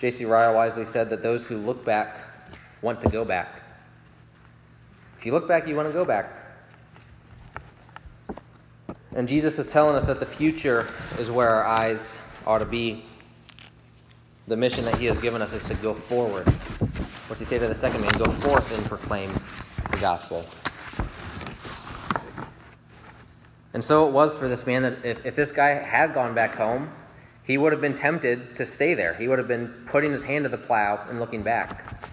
J.C. 0.00 0.24
Ryle 0.24 0.54
wisely 0.54 0.84
said 0.84 1.10
that 1.10 1.22
those 1.22 1.44
who 1.44 1.56
look 1.56 1.84
back 1.84 2.16
want 2.82 3.00
to 3.02 3.08
go 3.08 3.24
back. 3.24 3.62
If 5.18 5.26
you 5.26 5.32
look 5.32 5.48
back, 5.48 5.66
you 5.66 5.74
want 5.74 5.88
to 5.88 5.92
go 5.92 6.04
back. 6.04 6.37
And 9.18 9.26
Jesus 9.26 9.58
is 9.58 9.66
telling 9.66 9.96
us 9.96 10.04
that 10.04 10.20
the 10.20 10.26
future 10.26 10.88
is 11.18 11.28
where 11.28 11.50
our 11.50 11.64
eyes 11.64 12.00
ought 12.46 12.58
to 12.58 12.64
be. 12.64 13.04
The 14.46 14.56
mission 14.56 14.84
that 14.84 14.96
He 14.96 15.06
has 15.06 15.18
given 15.20 15.42
us 15.42 15.52
is 15.52 15.64
to 15.64 15.74
go 15.74 15.94
forward. 15.94 16.48
What's 17.26 17.40
He 17.40 17.44
say 17.44 17.58
to 17.58 17.66
the 17.66 17.74
second 17.74 18.02
man? 18.02 18.12
Go 18.16 18.30
forth 18.30 18.72
and 18.78 18.86
proclaim 18.86 19.32
the 19.90 19.98
gospel. 19.98 20.44
And 23.74 23.82
so 23.82 24.06
it 24.06 24.12
was 24.12 24.36
for 24.36 24.46
this 24.48 24.64
man 24.64 24.82
that 24.82 25.04
if, 25.04 25.26
if 25.26 25.34
this 25.34 25.50
guy 25.50 25.84
had 25.84 26.14
gone 26.14 26.32
back 26.32 26.54
home, 26.54 26.88
he 27.42 27.58
would 27.58 27.72
have 27.72 27.80
been 27.80 27.98
tempted 27.98 28.54
to 28.54 28.64
stay 28.64 28.94
there. 28.94 29.14
He 29.14 29.26
would 29.26 29.40
have 29.40 29.48
been 29.48 29.82
putting 29.86 30.12
his 30.12 30.22
hand 30.22 30.44
to 30.44 30.48
the 30.48 30.58
plow 30.58 31.04
and 31.10 31.18
looking 31.18 31.42
back. 31.42 32.08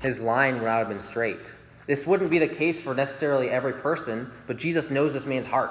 His 0.00 0.18
line 0.18 0.54
would 0.54 0.64
not 0.64 0.80
have 0.80 0.88
been 0.88 0.98
straight. 0.98 1.52
This 1.86 2.04
wouldn't 2.04 2.30
be 2.30 2.40
the 2.40 2.48
case 2.48 2.80
for 2.80 2.94
necessarily 2.94 3.48
every 3.48 3.74
person, 3.74 4.32
but 4.48 4.56
Jesus 4.56 4.90
knows 4.90 5.12
this 5.12 5.24
man's 5.24 5.46
heart. 5.46 5.70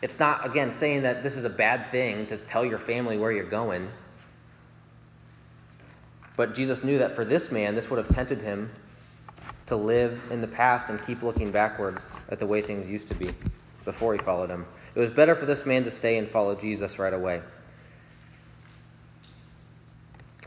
It's 0.00 0.18
not, 0.18 0.46
again, 0.46 0.70
saying 0.70 1.02
that 1.02 1.22
this 1.22 1.36
is 1.36 1.44
a 1.44 1.50
bad 1.50 1.90
thing 1.90 2.26
to 2.26 2.36
tell 2.36 2.64
your 2.64 2.78
family 2.78 3.18
where 3.18 3.32
you're 3.32 3.44
going. 3.44 3.88
But 6.36 6.54
Jesus 6.54 6.84
knew 6.84 6.98
that 6.98 7.16
for 7.16 7.24
this 7.24 7.50
man, 7.50 7.74
this 7.74 7.90
would 7.90 7.98
have 7.98 8.14
tempted 8.14 8.40
him 8.40 8.70
to 9.66 9.76
live 9.76 10.20
in 10.30 10.40
the 10.40 10.46
past 10.46 10.88
and 10.88 11.02
keep 11.04 11.22
looking 11.22 11.50
backwards 11.50 12.14
at 12.28 12.38
the 12.38 12.46
way 12.46 12.62
things 12.62 12.88
used 12.88 13.08
to 13.08 13.14
be 13.14 13.30
before 13.84 14.12
he 14.12 14.18
followed 14.20 14.48
him. 14.48 14.64
It 14.94 15.00
was 15.00 15.10
better 15.10 15.34
for 15.34 15.46
this 15.46 15.66
man 15.66 15.84
to 15.84 15.90
stay 15.90 16.16
and 16.16 16.28
follow 16.28 16.54
Jesus 16.54 16.98
right 16.98 17.12
away. 17.12 17.42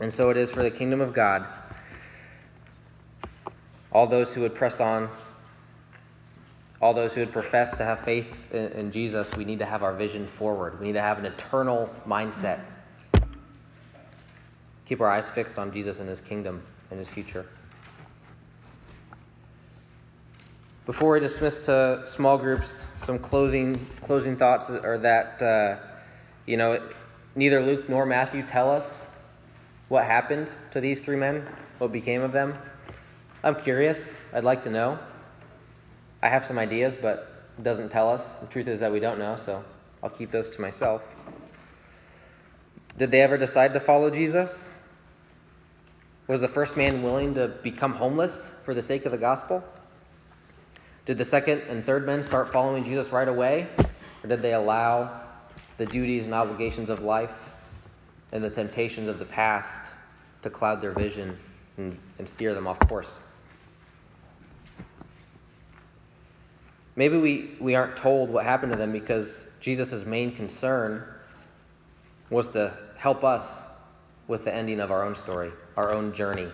And 0.00 0.12
so 0.12 0.30
it 0.30 0.36
is 0.36 0.50
for 0.50 0.62
the 0.62 0.70
kingdom 0.70 1.00
of 1.00 1.12
God 1.12 1.46
all 3.92 4.06
those 4.06 4.30
who 4.30 4.40
would 4.40 4.54
press 4.54 4.80
on, 4.80 5.10
all 6.82 6.92
those 6.92 7.12
who 7.12 7.20
would 7.20 7.32
profess 7.32 7.70
to 7.76 7.84
have 7.84 8.00
faith 8.00 8.26
in, 8.50 8.66
in, 8.72 8.92
Jesus, 8.92 9.30
we 9.36 9.44
need 9.44 9.60
to 9.60 9.64
have 9.64 9.84
our 9.84 9.94
vision 9.94 10.26
forward. 10.26 10.80
We 10.80 10.88
need 10.88 10.94
to 10.94 11.00
have 11.00 11.16
an 11.16 11.24
eternal 11.24 11.88
mindset. 12.06 12.60
Keep 14.84 15.00
our 15.00 15.08
eyes 15.08 15.24
fixed 15.32 15.58
on 15.58 15.72
Jesus 15.72 16.00
and 16.00 16.10
his 16.10 16.20
kingdom 16.20 16.60
and 16.90 16.98
his 16.98 17.06
future. 17.06 17.46
Before 20.84 21.12
we 21.12 21.20
dismiss 21.20 21.60
to 21.60 22.04
small 22.12 22.36
groups, 22.36 22.84
some 23.06 23.20
closing 23.20 23.86
closing 24.04 24.36
thoughts 24.36 24.68
are 24.68 24.98
that 24.98 25.40
uh, 25.40 25.76
you 26.46 26.56
know 26.56 26.82
neither 27.36 27.64
Luke 27.64 27.88
nor 27.88 28.04
Matthew 28.04 28.44
tell 28.44 28.68
us 28.68 29.04
what 29.88 30.04
happened 30.04 30.48
to 30.72 30.80
these 30.80 30.98
three 30.98 31.14
men, 31.14 31.46
what 31.78 31.92
became 31.92 32.22
of 32.22 32.32
them. 32.32 32.58
I'm 33.44 33.54
curious. 33.54 34.12
I'd 34.32 34.42
like 34.42 34.64
to 34.64 34.70
know. 34.70 34.98
I 36.22 36.28
have 36.28 36.44
some 36.44 36.58
ideas, 36.58 36.94
but 37.00 37.44
it 37.58 37.64
doesn't 37.64 37.90
tell 37.90 38.08
us. 38.08 38.24
The 38.40 38.46
truth 38.46 38.68
is 38.68 38.80
that 38.80 38.92
we 38.92 39.00
don't 39.00 39.18
know, 39.18 39.36
so 39.44 39.64
I'll 40.02 40.10
keep 40.10 40.30
those 40.30 40.48
to 40.50 40.60
myself. 40.60 41.02
Did 42.96 43.10
they 43.10 43.20
ever 43.20 43.36
decide 43.36 43.72
to 43.74 43.80
follow 43.80 44.10
Jesus? 44.10 44.68
Was 46.28 46.40
the 46.40 46.48
first 46.48 46.76
man 46.76 47.02
willing 47.02 47.34
to 47.34 47.48
become 47.48 47.94
homeless 47.94 48.50
for 48.64 48.74
the 48.74 48.82
sake 48.82 49.04
of 49.04 49.12
the 49.12 49.18
gospel? 49.18 49.64
Did 51.04 51.18
the 51.18 51.24
second 51.24 51.62
and 51.62 51.84
third 51.84 52.06
men 52.06 52.22
start 52.22 52.52
following 52.52 52.84
Jesus 52.84 53.10
right 53.10 53.26
away? 53.26 53.66
Or 54.22 54.28
did 54.28 54.40
they 54.40 54.52
allow 54.52 55.20
the 55.78 55.86
duties 55.86 56.24
and 56.24 56.32
obligations 56.32 56.88
of 56.88 57.02
life 57.02 57.32
and 58.30 58.44
the 58.44 58.50
temptations 58.50 59.08
of 59.08 59.18
the 59.18 59.24
past 59.24 59.92
to 60.42 60.50
cloud 60.50 60.80
their 60.80 60.92
vision 60.92 61.36
and, 61.76 61.98
and 62.18 62.28
steer 62.28 62.54
them 62.54 62.68
off 62.68 62.78
course? 62.80 63.24
Maybe 66.94 67.16
we, 67.16 67.50
we 67.58 67.74
aren't 67.74 67.96
told 67.96 68.30
what 68.30 68.44
happened 68.44 68.72
to 68.72 68.78
them 68.78 68.92
because 68.92 69.44
Jesus' 69.60 70.04
main 70.04 70.34
concern 70.34 71.04
was 72.28 72.48
to 72.50 72.74
help 72.96 73.24
us 73.24 73.64
with 74.28 74.44
the 74.44 74.54
ending 74.54 74.80
of 74.80 74.90
our 74.90 75.04
own 75.04 75.16
story, 75.16 75.52
our 75.76 75.90
own 75.92 76.12
journey 76.12 76.48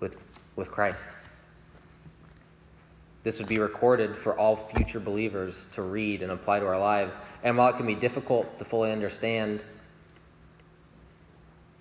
with, 0.00 0.16
with 0.56 0.70
Christ. 0.70 1.08
This 3.22 3.38
would 3.38 3.48
be 3.48 3.58
recorded 3.58 4.16
for 4.16 4.38
all 4.38 4.56
future 4.56 5.00
believers 5.00 5.66
to 5.72 5.82
read 5.82 6.22
and 6.22 6.32
apply 6.32 6.60
to 6.60 6.66
our 6.66 6.78
lives. 6.78 7.20
And 7.42 7.56
while 7.56 7.68
it 7.68 7.76
can 7.76 7.86
be 7.86 7.94
difficult 7.94 8.58
to 8.58 8.64
fully 8.64 8.90
understand, 8.92 9.64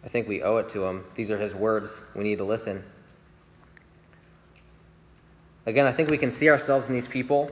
I 0.04 0.10
think 0.10 0.28
we 0.28 0.42
owe 0.42 0.58
it 0.58 0.70
to 0.70 0.84
him. 0.86 1.06
These 1.16 1.32
are 1.32 1.38
his 1.38 1.54
words. 1.54 2.02
We 2.16 2.24
need 2.24 2.38
to 2.40 2.44
listen. 2.44 2.84
Again, 5.68 5.86
I 5.86 5.92
think 5.92 6.10
we 6.10 6.18
can 6.18 6.32
see 6.32 6.50
ourselves 6.50 6.88
in 6.88 6.94
these 6.94 7.10
people. 7.10 7.52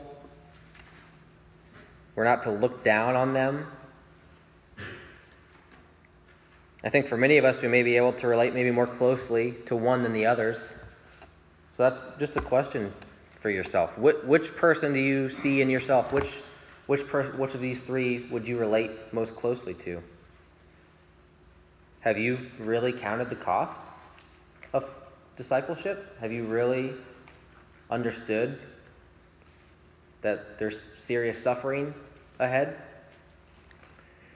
We're 2.15 2.23
not 2.23 2.43
to 2.43 2.51
look 2.51 2.81
down 2.81 3.17
on 3.17 3.33
them. 3.33 3.67
I 6.81 6.89
think 6.89 7.07
for 7.07 7.17
many 7.17 7.37
of 7.37 7.43
us, 7.43 7.61
we 7.61 7.67
may 7.67 7.83
be 7.83 7.97
able 7.97 8.13
to 8.13 8.27
relate 8.27 8.53
maybe 8.53 8.71
more 8.71 8.87
closely 8.87 9.55
to 9.65 9.75
one 9.75 10.01
than 10.01 10.13
the 10.13 10.25
others. 10.25 10.75
So 11.75 11.83
that's 11.83 11.99
just 12.17 12.37
a 12.37 12.41
question 12.41 12.93
for 13.41 13.49
yourself. 13.49 13.97
Which 13.97 14.55
person 14.55 14.93
do 14.93 14.99
you 14.99 15.29
see 15.29 15.61
in 15.61 15.69
yourself? 15.69 16.13
Which 16.13 16.39
which, 16.85 17.05
per- 17.07 17.31
which 17.31 17.53
of 17.53 17.59
these 17.59 17.81
three 17.81 18.27
would 18.29 18.47
you 18.47 18.57
relate 18.57 18.91
most 19.11 19.35
closely 19.35 19.73
to? 19.73 20.01
Have 21.99 22.17
you 22.17 22.39
really 22.59 22.93
counted 22.93 23.29
the 23.29 23.35
cost 23.35 23.81
of 24.71 24.87
discipleship? 25.35 26.15
Have 26.21 26.31
you 26.31 26.45
really 26.45 26.93
understood 27.89 28.59
that 30.21 30.57
there's 30.57 30.87
serious 30.99 31.41
suffering 31.41 31.93
ahead? 32.39 32.77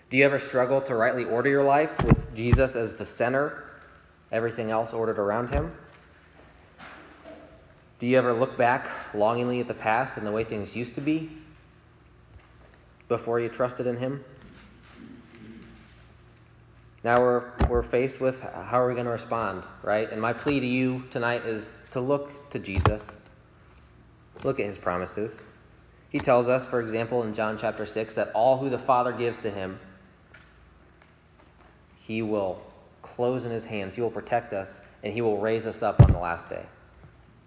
Do 0.09 0.17
you 0.17 0.25
ever 0.25 0.39
struggle 0.39 0.81
to 0.81 0.95
rightly 0.95 1.23
order 1.23 1.49
your 1.49 1.63
life 1.63 2.03
with 2.03 2.35
Jesus 2.35 2.75
as 2.75 2.95
the 2.95 3.05
center, 3.05 3.63
everything 4.31 4.71
else 4.71 4.93
ordered 4.93 5.19
around 5.19 5.49
him? 5.49 5.71
Do 7.99 8.07
you 8.07 8.17
ever 8.17 8.33
look 8.33 8.57
back 8.57 8.87
longingly 9.13 9.59
at 9.59 9.67
the 9.67 9.73
past 9.73 10.17
and 10.17 10.25
the 10.25 10.31
way 10.31 10.43
things 10.43 10.75
used 10.75 10.95
to 10.95 11.01
be 11.01 11.29
before 13.07 13.39
you 13.39 13.49
trusted 13.49 13.87
in 13.87 13.97
him? 13.97 14.23
Now 17.03 17.21
we're, 17.21 17.43
we're 17.69 17.83
faced 17.83 18.19
with 18.19 18.41
how 18.41 18.81
are 18.81 18.87
we 18.87 18.93
going 18.93 19.05
to 19.05 19.11
respond, 19.11 19.63
right? 19.83 20.11
And 20.11 20.21
my 20.21 20.33
plea 20.33 20.59
to 20.59 20.65
you 20.65 21.03
tonight 21.11 21.45
is 21.45 21.69
to 21.91 21.99
look 21.99 22.49
to 22.51 22.59
Jesus, 22.59 23.19
look 24.43 24.59
at 24.59 24.65
his 24.65 24.77
promises. 24.77 25.45
He 26.09 26.19
tells 26.19 26.47
us, 26.47 26.65
for 26.65 26.81
example, 26.81 27.23
in 27.23 27.33
John 27.33 27.57
chapter 27.57 27.85
6, 27.85 28.15
that 28.15 28.31
all 28.33 28.57
who 28.57 28.69
the 28.69 28.79
Father 28.79 29.11
gives 29.11 29.39
to 29.41 29.51
him, 29.51 29.79
he 32.01 32.21
will 32.21 32.61
close 33.01 33.45
in 33.45 33.51
his 33.51 33.65
hands, 33.65 33.95
he 33.95 34.01
will 34.01 34.09
protect 34.09 34.53
us, 34.53 34.79
and 35.03 35.13
he 35.13 35.21
will 35.21 35.37
raise 35.37 35.65
us 35.65 35.83
up 35.83 36.01
on 36.01 36.11
the 36.11 36.19
last 36.19 36.49
day. 36.49 36.65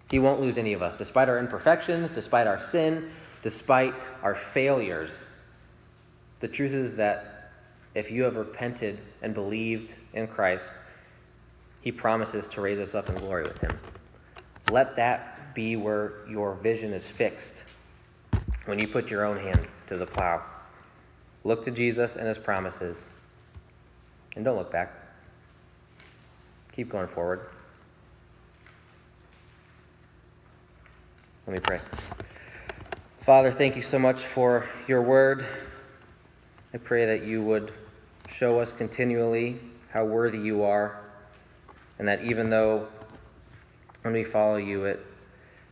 He 0.09 0.19
won't 0.19 0.39
lose 0.39 0.57
any 0.57 0.73
of 0.73 0.81
us, 0.81 0.95
despite 0.95 1.29
our 1.29 1.39
imperfections, 1.39 2.11
despite 2.11 2.47
our 2.47 2.61
sin, 2.61 3.11
despite 3.41 4.07
our 4.21 4.35
failures. 4.35 5.27
The 6.39 6.47
truth 6.47 6.71
is 6.71 6.95
that 6.95 7.51
if 7.95 8.11
you 8.11 8.23
have 8.23 8.35
repented 8.35 8.99
and 9.21 9.33
believed 9.33 9.95
in 10.13 10.27
Christ, 10.27 10.71
he 11.81 11.91
promises 11.91 12.47
to 12.49 12.61
raise 12.61 12.79
us 12.79 12.95
up 12.95 13.09
in 13.09 13.15
glory 13.15 13.43
with 13.43 13.59
him. 13.59 13.77
Let 14.71 14.95
that 14.95 15.32
be 15.53 15.75
where 15.75 16.27
your 16.29 16.55
vision 16.55 16.93
is 16.93 17.05
fixed 17.05 17.63
when 18.65 18.79
you 18.79 18.87
put 18.87 19.09
your 19.09 19.25
own 19.25 19.37
hand 19.37 19.67
to 19.87 19.97
the 19.97 20.05
plow. 20.05 20.41
Look 21.43 21.63
to 21.65 21.71
Jesus 21.71 22.15
and 22.15 22.27
his 22.27 22.37
promises, 22.37 23.09
and 24.35 24.45
don't 24.45 24.57
look 24.57 24.71
back. 24.71 24.93
Keep 26.71 26.89
going 26.89 27.07
forward. 27.07 27.49
Let 31.45 31.53
me 31.53 31.59
pray. 31.59 31.81
Father, 33.25 33.51
thank 33.51 33.75
you 33.75 33.81
so 33.81 33.99
much 33.99 34.21
for 34.21 34.67
your 34.87 35.01
word. 35.01 35.45
I 36.73 36.77
pray 36.77 37.05
that 37.05 37.25
you 37.25 37.41
would 37.41 37.73
show 38.29 38.59
us 38.59 38.71
continually 38.71 39.59
how 39.91 40.05
worthy 40.05 40.39
you 40.39 40.63
are, 40.63 41.01
and 41.99 42.07
that 42.07 42.23
even 42.23 42.49
though 42.49 42.87
when 44.01 44.13
we 44.13 44.23
follow 44.23 44.55
you, 44.55 44.85
it, 44.85 45.05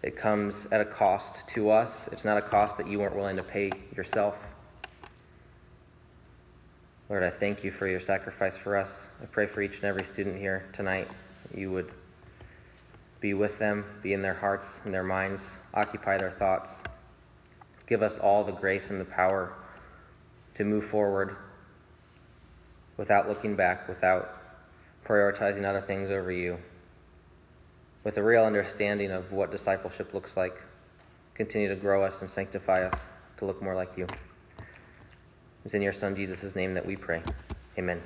it 0.04 0.16
comes 0.16 0.68
at 0.72 0.82
a 0.82 0.86
cost 0.86 1.36
to 1.50 1.70
us, 1.70 2.10
it's 2.12 2.26
not 2.26 2.38
a 2.38 2.42
cost 2.42 2.78
that 2.78 2.88
you 2.88 3.00
weren't 3.00 3.16
willing 3.16 3.36
to 3.38 3.44
pay 3.44 3.72
yourself. 3.96 4.36
Lord, 7.10 7.24
I 7.24 7.30
thank 7.30 7.64
you 7.64 7.72
for 7.72 7.88
your 7.88 8.00
sacrifice 8.00 8.58
for 8.58 8.78
us. 8.78 9.04
I 9.22 9.26
pray 9.26 9.46
for 9.46 9.62
each 9.62 9.76
and 9.76 9.84
every 9.84 10.06
student 10.06 10.38
here 10.38 10.66
tonight 10.74 11.10
you 11.54 11.70
would 11.72 11.92
be 13.20 13.34
with 13.34 13.60
them, 13.60 13.86
be 14.02 14.14
in 14.14 14.22
their 14.22 14.34
hearts 14.34 14.80
and 14.86 14.94
their 14.94 15.04
minds, 15.04 15.58
occupy 15.74 16.18
their 16.18 16.32
thoughts. 16.32 16.78
Give 17.86 18.02
us 18.02 18.18
all 18.18 18.44
the 18.44 18.52
grace 18.52 18.90
and 18.90 19.00
the 19.00 19.06
power 19.06 19.54
to 20.56 20.64
move 20.64 20.86
forward 20.86 21.36
without 22.98 23.28
looking 23.28 23.56
back, 23.56 23.88
without 23.88 24.38
prioritizing 25.06 25.66
other 25.66 25.82
things 25.82 26.10
over 26.10 26.32
you, 26.32 26.58
with 28.04 28.18
a 28.18 28.24
real 28.24 28.44
understanding 28.44 29.12
of 29.12 29.32
what 29.32 29.52
discipleship 29.52 30.14
looks 30.14 30.36
like. 30.36 30.56
Continue 31.36 31.70
to 31.70 31.76
grow 31.76 32.04
us 32.04 32.22
and 32.22 32.30
sanctify 32.30 32.86
us 32.88 33.00
to 33.38 33.46
look 33.46 33.62
more 33.62 33.76
like 33.76 33.98
you. 33.98 34.08
It's 35.66 35.74
in 35.74 35.82
your 35.82 35.94
Son 35.94 36.16
Jesus' 36.16 36.56
name 36.56 36.74
that 36.74 36.86
we 36.86 36.96
pray. 36.96 37.22
Amen. 37.78 38.02